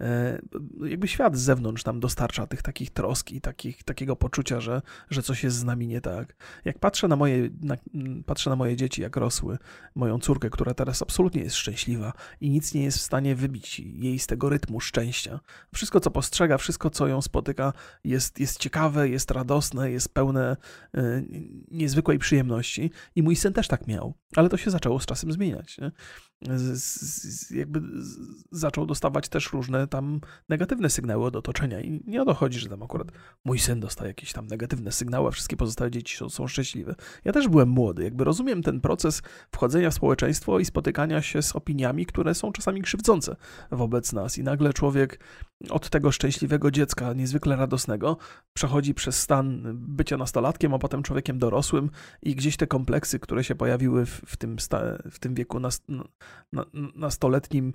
E, 0.02 0.40
jakby 0.84 1.08
świat 1.08 1.38
z 1.38 1.42
zewnątrz 1.42 1.86
nam 1.86 2.00
dostarcza 2.00 2.48
tych 2.48 2.62
takich 2.62 2.90
troski, 2.90 3.42
takich, 3.42 3.84
takiego 3.84 4.16
poczucia, 4.16 4.62
że, 4.62 4.82
że 5.10 5.24
coś 5.24 5.44
jest 5.44 5.58
z 5.58 5.64
nami 5.64 5.88
nie 5.88 6.02
tak. 6.02 6.36
Jak 6.66 6.80
patrzę 6.80 7.08
na 7.08 7.16
moje, 7.16 7.50
na, 7.62 7.76
patrzę 8.26 8.50
na 8.50 8.56
moje 8.56 8.76
dzieci, 8.76 9.02
jak 9.02 9.16
rosły, 9.16 9.58
moją 9.96 10.20
córkę, 10.20 10.50
która 10.50 10.74
teraz 10.74 11.02
absolutnie 11.02 11.42
jest 11.42 11.56
szczęśliwa 11.56 12.14
i 12.42 12.50
nic 12.50 12.74
nie 12.74 12.84
jest 12.84 12.98
w 12.98 13.02
stanie 13.02 13.36
wybić 13.36 13.80
jej 13.80 14.20
z 14.20 14.28
tego 14.28 14.50
rytmu 14.50 14.80
szczęścia. 14.80 15.40
Wszystko, 15.74 16.00
co 16.00 16.12
postrzega, 16.12 16.58
wszystko, 16.58 16.90
co 16.90 17.08
ją 17.08 17.22
spotyka, 17.22 17.74
jest, 18.04 18.40
jest 18.40 18.60
ciekawe, 18.60 19.10
jest 19.10 19.32
radosne, 19.32 19.92
jest 19.92 20.14
pełne 20.14 20.58
y, 20.98 21.28
niezwykłej 21.72 22.20
przyjemności. 22.20 22.92
I 23.16 23.24
mój 23.24 23.36
syn 23.36 23.54
też 23.54 23.68
tak 23.68 23.88
miał, 23.88 24.14
ale 24.36 24.50
to 24.50 24.58
się 24.58 24.72
zaczęło 24.72 25.00
z 25.00 25.06
czasem 25.06 25.32
zmieniać. 25.32 25.78
Nie? 25.78 25.92
z, 26.58 27.52
jakby 27.52 27.82
zaczął 28.52 28.86
dostawać 28.86 29.30
też 29.30 29.54
różne 29.54 29.88
tam 29.90 30.22
negatywne 30.50 30.90
sygnały 30.90 31.26
od 31.26 31.36
otoczenia. 31.36 31.82
I 31.82 32.04
nie 32.08 32.22
o 32.22 32.26
to 32.26 32.34
chodzi, 32.34 32.60
że 32.60 32.70
tam 32.70 32.84
akurat 32.84 33.12
mój 33.46 33.60
syn 33.60 33.80
dostaje 33.80 34.08
jakieś 34.08 34.34
tam 34.34 34.48
negatywne 34.48 34.92
sygnały, 34.92 35.28
a 35.28 35.32
wszystkie 35.32 35.58
pozostałe 35.58 35.92
dzieci 35.92 36.18
są, 36.18 36.30
są 36.30 36.48
szczęśliwe. 36.48 36.96
Ja 37.26 37.32
też 37.32 37.48
byłem 37.48 37.70
młody, 37.70 38.04
jakby 38.04 38.24
rozumiem 38.24 38.64
ten 38.64 38.82
proces 38.82 39.22
wchodzenia 39.52 39.90
w 39.90 39.94
społeczeństwo 39.94 40.60
i 40.60 40.66
spotykania 40.66 41.22
się 41.22 41.42
z 41.42 41.56
opiniami, 41.56 42.06
które 42.06 42.36
są 42.36 42.52
czasami 42.52 42.82
krzywdzące 42.82 43.36
wobec 43.72 44.14
nas. 44.14 44.38
I 44.38 44.44
nagle 44.44 44.74
człowiek 44.74 45.20
od 45.70 45.90
tego 45.90 46.12
szczęśliwego 46.12 46.72
dziecka, 46.72 47.14
niezwykle 47.14 47.56
radosnego, 47.56 48.18
przechodzi 48.54 48.94
przez 48.94 49.20
stan 49.20 49.64
bycia 49.74 50.18
nastolatkiem, 50.18 50.74
a 50.74 50.80
potem 50.80 51.04
człowiekiem 51.04 51.40
dorosłym 51.40 51.90
i 52.24 52.36
gdzieś 52.36 52.58
te 52.58 52.68
kompleksy, 52.68 53.20
które 53.20 53.44
się 53.44 53.56
pojawiły 53.56 54.06
w, 54.06 54.22
w 54.26 54.38
tym, 54.38 54.58
w 55.12 55.20
tym 55.20 55.36
wieku 55.36 55.60
nas, 55.60 55.84
na, 56.52 56.66
nastoletnim, 56.96 57.74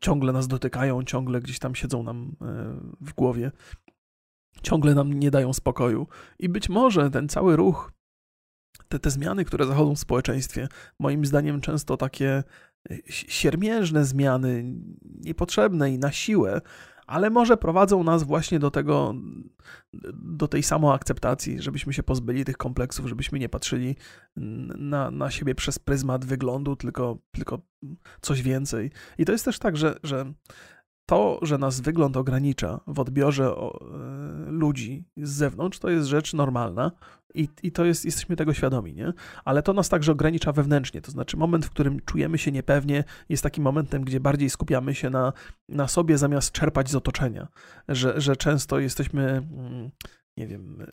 ciągle 0.00 0.32
nas 0.32 0.48
dotykają, 0.48 1.02
ciągle 1.02 1.40
gdzieś 1.46 1.58
tam 1.58 1.74
siedzą 1.74 2.02
nam 2.02 2.36
e, 2.40 2.44
w 3.00 3.12
głowie, 3.12 3.52
ciągle 4.62 4.94
nam 4.94 5.12
nie 5.12 5.30
dają 5.30 5.52
spokoju. 5.52 6.06
I 6.38 6.48
być 6.48 6.68
może 6.68 7.10
ten 7.10 7.28
cały 7.28 7.56
ruch, 7.56 7.92
te, 8.88 8.98
te 8.98 9.10
zmiany, 9.10 9.44
które 9.44 9.66
zachodzą 9.66 9.94
w 9.94 9.98
społeczeństwie, 9.98 10.68
moim 10.98 11.24
zdaniem 11.24 11.60
często 11.60 11.96
takie 11.96 12.44
e, 12.90 12.96
siermiężne 13.08 14.04
zmiany, 14.04 14.74
niepotrzebne 15.02 15.90
i 15.90 15.98
na 15.98 16.12
siłę, 16.12 16.60
ale 17.06 17.30
może 17.30 17.56
prowadzą 17.56 18.04
nas 18.04 18.22
właśnie 18.22 18.58
do 18.58 18.70
tego, 18.70 19.14
do 20.14 20.48
tej 20.48 20.62
samoakceptacji, 20.62 21.62
żebyśmy 21.62 21.92
się 21.92 22.02
pozbyli 22.02 22.44
tych 22.44 22.56
kompleksów, 22.56 23.06
żebyśmy 23.06 23.38
nie 23.38 23.48
patrzyli 23.48 23.96
na, 24.36 25.10
na 25.10 25.30
siebie 25.30 25.54
przez 25.54 25.78
pryzmat 25.78 26.24
wyglądu, 26.24 26.76
tylko, 26.76 27.18
tylko 27.32 27.60
coś 28.20 28.42
więcej. 28.42 28.90
I 29.18 29.24
to 29.24 29.32
jest 29.32 29.44
też 29.44 29.58
tak, 29.58 29.76
że, 29.76 29.98
że 30.02 30.32
to, 31.06 31.38
że 31.42 31.58
nas 31.58 31.80
wygląd 31.80 32.16
ogranicza 32.16 32.80
w 32.86 33.00
odbiorze 33.00 33.46
e, 33.46 33.70
ludzi 34.50 35.04
z 35.16 35.30
zewnątrz, 35.30 35.78
to 35.78 35.90
jest 35.90 36.08
rzecz 36.08 36.34
normalna 36.34 36.92
i, 37.34 37.48
i 37.62 37.72
to 37.72 37.84
jest, 37.84 38.04
jesteśmy 38.04 38.36
tego 38.36 38.54
świadomi, 38.54 38.94
nie? 38.94 39.12
Ale 39.44 39.62
to 39.62 39.72
nas 39.72 39.88
także 39.88 40.12
ogranicza 40.12 40.52
wewnętrznie, 40.52 41.00
to 41.00 41.10
znaczy 41.10 41.36
moment, 41.36 41.66
w 41.66 41.70
którym 41.70 42.00
czujemy 42.00 42.38
się 42.38 42.52
niepewnie, 42.52 43.04
jest 43.28 43.42
takim 43.42 43.64
momentem, 43.64 44.02
gdzie 44.02 44.20
bardziej 44.20 44.50
skupiamy 44.50 44.94
się 44.94 45.10
na, 45.10 45.32
na 45.68 45.88
sobie 45.88 46.18
zamiast 46.18 46.52
czerpać 46.52 46.90
z 46.90 46.94
otoczenia, 46.94 47.48
że, 47.88 48.20
że 48.20 48.36
często 48.36 48.78
jesteśmy, 48.78 49.22
mm, 49.22 49.90
nie 50.36 50.46
wiem, 50.46 50.86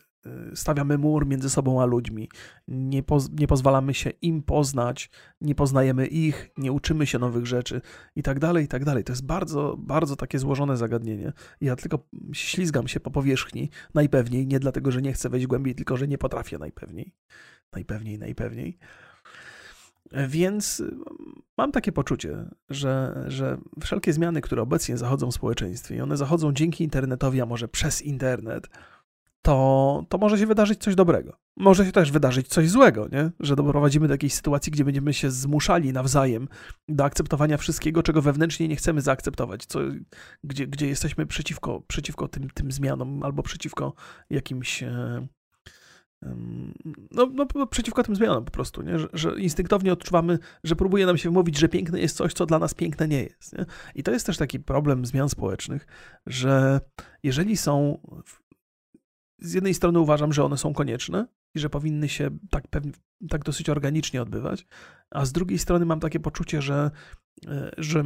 stawiamy 0.54 0.98
mur 0.98 1.26
między 1.26 1.50
sobą 1.50 1.82
a 1.82 1.84
ludźmi, 1.84 2.28
nie, 2.68 3.02
poz, 3.02 3.30
nie 3.38 3.46
pozwalamy 3.46 3.94
się 3.94 4.10
im 4.10 4.42
poznać, 4.42 5.10
nie 5.40 5.54
poznajemy 5.54 6.06
ich, 6.06 6.50
nie 6.58 6.72
uczymy 6.72 7.06
się 7.06 7.18
nowych 7.18 7.46
rzeczy 7.46 7.80
i 8.16 8.22
tak 8.22 8.38
dalej, 8.38 8.64
i 8.64 8.68
tak 8.68 8.84
dalej. 8.84 9.04
To 9.04 9.12
jest 9.12 9.26
bardzo, 9.26 9.76
bardzo 9.78 10.16
takie 10.16 10.38
złożone 10.38 10.76
zagadnienie. 10.76 11.32
Ja 11.60 11.76
tylko 11.76 11.98
ślizgam 12.32 12.88
się 12.88 13.00
po 13.00 13.10
powierzchni 13.10 13.70
najpewniej, 13.94 14.46
nie 14.46 14.60
dlatego, 14.60 14.90
że 14.90 15.02
nie 15.02 15.12
chcę 15.12 15.28
wejść 15.28 15.46
głębiej, 15.46 15.74
tylko 15.74 15.96
że 15.96 16.08
nie 16.08 16.18
potrafię 16.18 16.58
najpewniej. 16.58 17.12
Najpewniej, 17.72 18.18
najpewniej. 18.18 18.78
Więc 20.28 20.82
mam 21.56 21.72
takie 21.72 21.92
poczucie, 21.92 22.44
że, 22.70 23.24
że 23.26 23.58
wszelkie 23.80 24.12
zmiany, 24.12 24.40
które 24.40 24.62
obecnie 24.62 24.96
zachodzą 24.96 25.30
w 25.30 25.34
społeczeństwie, 25.34 25.96
i 25.96 26.00
one 26.00 26.16
zachodzą 26.16 26.52
dzięki 26.52 26.84
internetowi, 26.84 27.40
a 27.40 27.46
może 27.46 27.68
przez 27.68 28.02
internet, 28.02 28.68
to, 29.44 30.04
to 30.08 30.18
może 30.18 30.38
się 30.38 30.46
wydarzyć 30.46 30.80
coś 30.80 30.94
dobrego. 30.94 31.36
Może 31.56 31.86
się 31.86 31.92
też 31.92 32.10
wydarzyć 32.10 32.48
coś 32.48 32.70
złego, 32.70 33.08
nie? 33.12 33.30
że 33.40 33.56
doprowadzimy 33.56 34.08
do 34.08 34.14
jakiejś 34.14 34.34
sytuacji, 34.34 34.72
gdzie 34.72 34.84
będziemy 34.84 35.14
się 35.14 35.30
zmuszali 35.30 35.92
nawzajem 35.92 36.48
do 36.88 37.04
akceptowania 37.04 37.56
wszystkiego, 37.56 38.02
czego 38.02 38.22
wewnętrznie 38.22 38.68
nie 38.68 38.76
chcemy 38.76 39.00
zaakceptować, 39.00 39.66
co, 39.66 39.80
gdzie, 40.44 40.66
gdzie 40.66 40.86
jesteśmy 40.86 41.26
przeciwko, 41.26 41.82
przeciwko 41.86 42.28
tym, 42.28 42.50
tym 42.54 42.72
zmianom 42.72 43.22
albo 43.22 43.42
przeciwko 43.42 43.94
jakimś. 44.30 44.82
E, 44.82 45.26
no, 47.10 47.30
no, 47.54 47.66
przeciwko 47.66 48.02
tym 48.02 48.16
zmianom 48.16 48.44
po 48.44 48.50
prostu, 48.50 48.82
nie? 48.82 48.98
Że, 48.98 49.08
że, 49.12 49.40
instynktownie 49.40 49.92
odczuwamy, 49.92 50.38
że 50.64 50.76
próbuje 50.76 51.06
nam 51.06 51.18
się 51.18 51.30
mówić, 51.30 51.58
że 51.58 51.68
piękne 51.68 52.00
jest 52.00 52.16
coś, 52.16 52.32
co 52.32 52.46
dla 52.46 52.58
nas 52.58 52.74
piękne 52.74 53.08
nie 53.08 53.22
jest. 53.22 53.58
Nie? 53.58 53.66
I 53.94 54.02
to 54.02 54.12
jest 54.12 54.26
też 54.26 54.36
taki 54.36 54.60
problem 54.60 55.06
zmian 55.06 55.28
społecznych, 55.28 55.86
że 56.26 56.80
jeżeli 57.22 57.56
są 57.56 57.98
z 59.44 59.52
jednej 59.52 59.74
strony 59.74 60.00
uważam, 60.00 60.32
że 60.32 60.44
one 60.44 60.58
są 60.58 60.74
konieczne 60.74 61.26
i 61.54 61.58
że 61.58 61.70
powinny 61.70 62.08
się 62.08 62.30
tak, 62.50 62.64
tak 63.28 63.44
dosyć 63.44 63.68
organicznie 63.68 64.22
odbywać, 64.22 64.66
a 65.10 65.24
z 65.24 65.32
drugiej 65.32 65.58
strony 65.58 65.86
mam 65.86 66.00
takie 66.00 66.20
poczucie, 66.20 66.62
że 66.62 66.90
że 67.78 68.04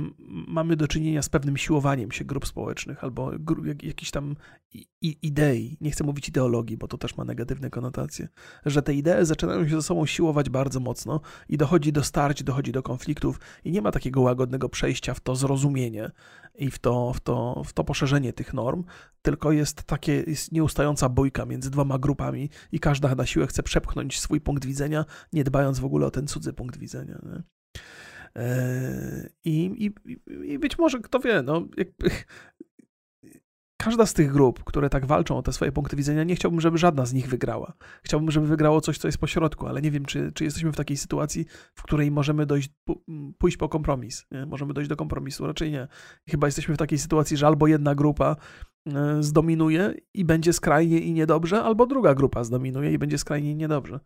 mamy 0.48 0.76
do 0.76 0.88
czynienia 0.88 1.22
z 1.22 1.28
pewnym 1.28 1.56
siłowaniem 1.56 2.12
się 2.12 2.24
grup 2.24 2.46
społecznych 2.46 3.04
albo 3.04 3.32
jak, 3.64 3.82
jakichś 3.82 4.10
tam 4.10 4.36
idei, 5.02 5.76
nie 5.80 5.90
chcę 5.90 6.04
mówić 6.04 6.28
ideologii, 6.28 6.76
bo 6.76 6.88
to 6.88 6.98
też 6.98 7.16
ma 7.16 7.24
negatywne 7.24 7.70
konotacje, 7.70 8.28
że 8.66 8.82
te 8.82 8.94
idee 8.94 9.12
zaczynają 9.22 9.68
się 9.68 9.74
ze 9.74 9.82
sobą 9.82 10.06
siłować 10.06 10.50
bardzo 10.50 10.80
mocno 10.80 11.20
i 11.48 11.56
dochodzi 11.56 11.92
do 11.92 12.04
starć, 12.04 12.42
dochodzi 12.42 12.72
do 12.72 12.82
konfliktów 12.82 13.40
i 13.64 13.72
nie 13.72 13.82
ma 13.82 13.92
takiego 13.92 14.20
łagodnego 14.20 14.68
przejścia 14.68 15.14
w 15.14 15.20
to 15.20 15.36
zrozumienie 15.36 16.10
i 16.54 16.70
w 16.70 16.78
to, 16.78 17.12
w 17.12 17.20
to, 17.20 17.62
w 17.66 17.72
to 17.72 17.84
poszerzenie 17.84 18.32
tych 18.32 18.54
norm, 18.54 18.84
tylko 19.22 19.52
jest 19.52 19.82
takie 19.82 20.24
jest 20.26 20.52
nieustająca 20.52 21.08
bójka 21.08 21.46
między 21.46 21.70
dwoma 21.70 21.98
grupami 21.98 22.50
i 22.72 22.80
każda 22.80 23.14
na 23.14 23.26
siłę 23.26 23.46
chce 23.46 23.62
przepchnąć 23.62 24.20
swój 24.20 24.40
punkt 24.40 24.66
widzenia, 24.66 25.04
nie 25.32 25.44
dbając 25.44 25.78
w 25.78 25.84
ogóle 25.84 26.06
o 26.06 26.10
ten 26.10 26.26
cudzy 26.26 26.52
punkt 26.52 26.78
widzenia. 26.78 27.18
Nie? 27.22 27.42
I, 29.44 29.64
i, 30.04 30.16
I, 30.52 30.58
być 30.58 30.78
może, 30.78 30.98
kto 31.00 31.20
wie, 31.20 31.42
no, 31.42 31.68
jakby, 31.76 32.10
każda 33.82 34.06
z 34.06 34.14
tych 34.14 34.32
grup, 34.32 34.64
które 34.64 34.90
tak 34.90 35.06
walczą 35.06 35.36
o 35.36 35.42
te 35.42 35.52
swoje 35.52 35.72
punkty 35.72 35.96
widzenia, 35.96 36.24
nie 36.24 36.36
chciałbym, 36.36 36.60
żeby 36.60 36.78
żadna 36.78 37.06
z 37.06 37.12
nich 37.12 37.28
wygrała. 37.28 37.72
Chciałbym, 38.02 38.30
żeby 38.30 38.46
wygrało 38.46 38.80
coś, 38.80 38.98
co 38.98 39.08
jest 39.08 39.18
pośrodku, 39.18 39.66
ale 39.66 39.82
nie 39.82 39.90
wiem, 39.90 40.04
czy, 40.04 40.32
czy 40.32 40.44
jesteśmy 40.44 40.72
w 40.72 40.76
takiej 40.76 40.96
sytuacji, 40.96 41.46
w 41.74 41.82
której 41.82 42.10
możemy 42.10 42.46
dojść, 42.46 42.70
pójść 43.38 43.56
po 43.56 43.68
kompromis. 43.68 44.26
Nie? 44.30 44.46
Możemy 44.46 44.74
dojść 44.74 44.88
do 44.88 44.96
kompromisu, 44.96 45.46
raczej 45.46 45.70
nie. 45.70 45.88
Chyba 46.28 46.46
jesteśmy 46.46 46.74
w 46.74 46.78
takiej 46.78 46.98
sytuacji, 46.98 47.36
że 47.36 47.46
albo 47.46 47.66
jedna 47.66 47.94
grupa 47.94 48.36
e, 48.86 49.22
zdominuje 49.22 49.94
i 50.14 50.24
będzie 50.24 50.52
skrajnie 50.52 50.98
i 50.98 51.12
niedobrze, 51.12 51.62
albo 51.62 51.86
druga 51.86 52.14
grupa 52.14 52.44
zdominuje 52.44 52.92
i 52.92 52.98
będzie 52.98 53.18
skrajnie 53.18 53.50
i 53.50 53.56
niedobrze. 53.56 54.00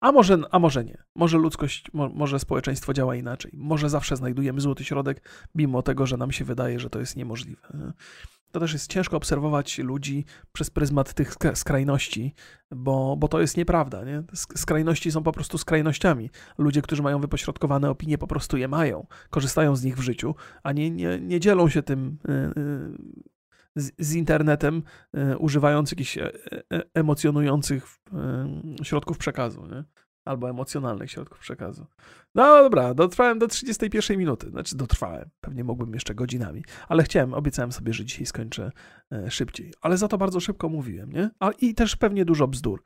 A 0.00 0.12
może, 0.12 0.38
a 0.50 0.58
może 0.58 0.84
nie. 0.84 1.02
Może 1.14 1.38
ludzkość, 1.38 1.92
mo, 1.92 2.08
może 2.08 2.38
społeczeństwo 2.38 2.92
działa 2.92 3.16
inaczej. 3.16 3.52
Może 3.54 3.90
zawsze 3.90 4.16
znajdujemy 4.16 4.60
złoty 4.60 4.84
środek, 4.84 5.28
mimo 5.54 5.82
tego, 5.82 6.06
że 6.06 6.16
nam 6.16 6.32
się 6.32 6.44
wydaje, 6.44 6.80
że 6.80 6.90
to 6.90 7.00
jest 7.00 7.16
niemożliwe. 7.16 7.92
To 8.52 8.60
też 8.60 8.72
jest 8.72 8.92
ciężko 8.92 9.16
obserwować 9.16 9.78
ludzi 9.78 10.24
przez 10.52 10.70
pryzmat 10.70 11.14
tych 11.14 11.34
skrajności, 11.54 12.34
bo, 12.70 13.16
bo 13.16 13.28
to 13.28 13.40
jest 13.40 13.56
nieprawda. 13.56 14.04
Nie? 14.04 14.22
Skrajności 14.34 15.12
są 15.12 15.22
po 15.22 15.32
prostu 15.32 15.58
skrajnościami. 15.58 16.30
Ludzie, 16.58 16.82
którzy 16.82 17.02
mają 17.02 17.20
wypośrodkowane 17.20 17.90
opinie, 17.90 18.18
po 18.18 18.26
prostu 18.26 18.56
je 18.56 18.68
mają, 18.68 19.06
korzystają 19.30 19.76
z 19.76 19.84
nich 19.84 19.96
w 19.96 20.00
życiu, 20.00 20.34
a 20.62 20.72
nie, 20.72 20.90
nie, 20.90 21.20
nie 21.20 21.40
dzielą 21.40 21.68
się 21.68 21.82
tym 21.82 22.18
y, 22.28 22.32
y, 22.32 23.35
z, 23.76 23.92
z 23.98 24.14
internetem, 24.14 24.82
e, 25.12 25.38
używając 25.38 25.90
jakichś 25.90 26.18
e, 26.18 26.32
e, 26.72 26.82
emocjonujących 26.94 27.86
środków 28.82 29.18
przekazu, 29.18 29.66
nie? 29.66 29.84
albo 30.24 30.50
emocjonalnych 30.50 31.10
środków 31.10 31.38
przekazu. 31.38 31.86
No 32.34 32.62
dobra, 32.62 32.94
dotrwałem 32.94 33.38
do 33.38 33.48
31 33.48 34.18
minuty. 34.18 34.50
Znaczy, 34.50 34.76
dotrwałem. 34.76 35.30
Pewnie 35.40 35.64
mógłbym 35.64 35.94
jeszcze 35.94 36.14
godzinami, 36.14 36.64
ale 36.88 37.02
chciałem, 37.02 37.34
obiecałem 37.34 37.72
sobie, 37.72 37.92
że 37.92 38.04
dzisiaj 38.04 38.26
skończę 38.26 38.72
szybciej. 39.28 39.72
Ale 39.80 39.96
za 39.96 40.08
to 40.08 40.18
bardzo 40.18 40.40
szybko 40.40 40.68
mówiłem, 40.68 41.12
nie? 41.12 41.30
A, 41.40 41.50
I 41.50 41.74
też 41.74 41.96
pewnie 41.96 42.24
dużo 42.24 42.48
bzdur. 42.48 42.82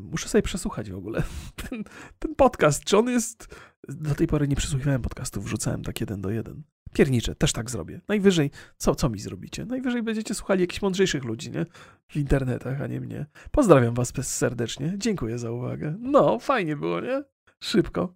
Muszę 0.00 0.28
sobie 0.28 0.42
przesłuchać 0.42 0.90
w 0.90 0.96
ogóle 0.96 1.22
ten, 1.70 1.84
ten 2.18 2.34
podcast. 2.34 2.84
Czy 2.84 2.98
on 2.98 3.08
jest. 3.08 3.56
Do 3.88 4.14
tej 4.14 4.26
pory 4.26 4.48
nie 4.48 4.56
przesłuchiwałem 4.56 5.02
podcastów, 5.02 5.44
wrzucałem 5.44 5.82
tak 5.82 6.00
jeden 6.00 6.20
do 6.20 6.30
jeden. 6.30 6.62
Piernicze, 6.96 7.34
też 7.34 7.52
tak 7.52 7.70
zrobię. 7.70 8.00
Najwyżej, 8.08 8.50
co, 8.76 8.94
co 8.94 9.08
mi 9.08 9.18
zrobicie? 9.18 9.64
Najwyżej 9.64 10.02
będziecie 10.02 10.34
słuchali 10.34 10.60
jakichś 10.60 10.82
mądrzejszych 10.82 11.24
ludzi, 11.24 11.50
nie? 11.50 11.66
W 12.08 12.16
internetach, 12.16 12.82
a 12.82 12.86
nie 12.86 13.00
mnie. 13.00 13.26
Pozdrawiam 13.50 13.94
was 13.94 14.12
serdecznie. 14.22 14.94
Dziękuję 14.96 15.38
za 15.38 15.50
uwagę. 15.50 15.96
No, 16.00 16.38
fajnie 16.38 16.76
było, 16.76 17.00
nie? 17.00 17.22
Szybko. 17.60 18.14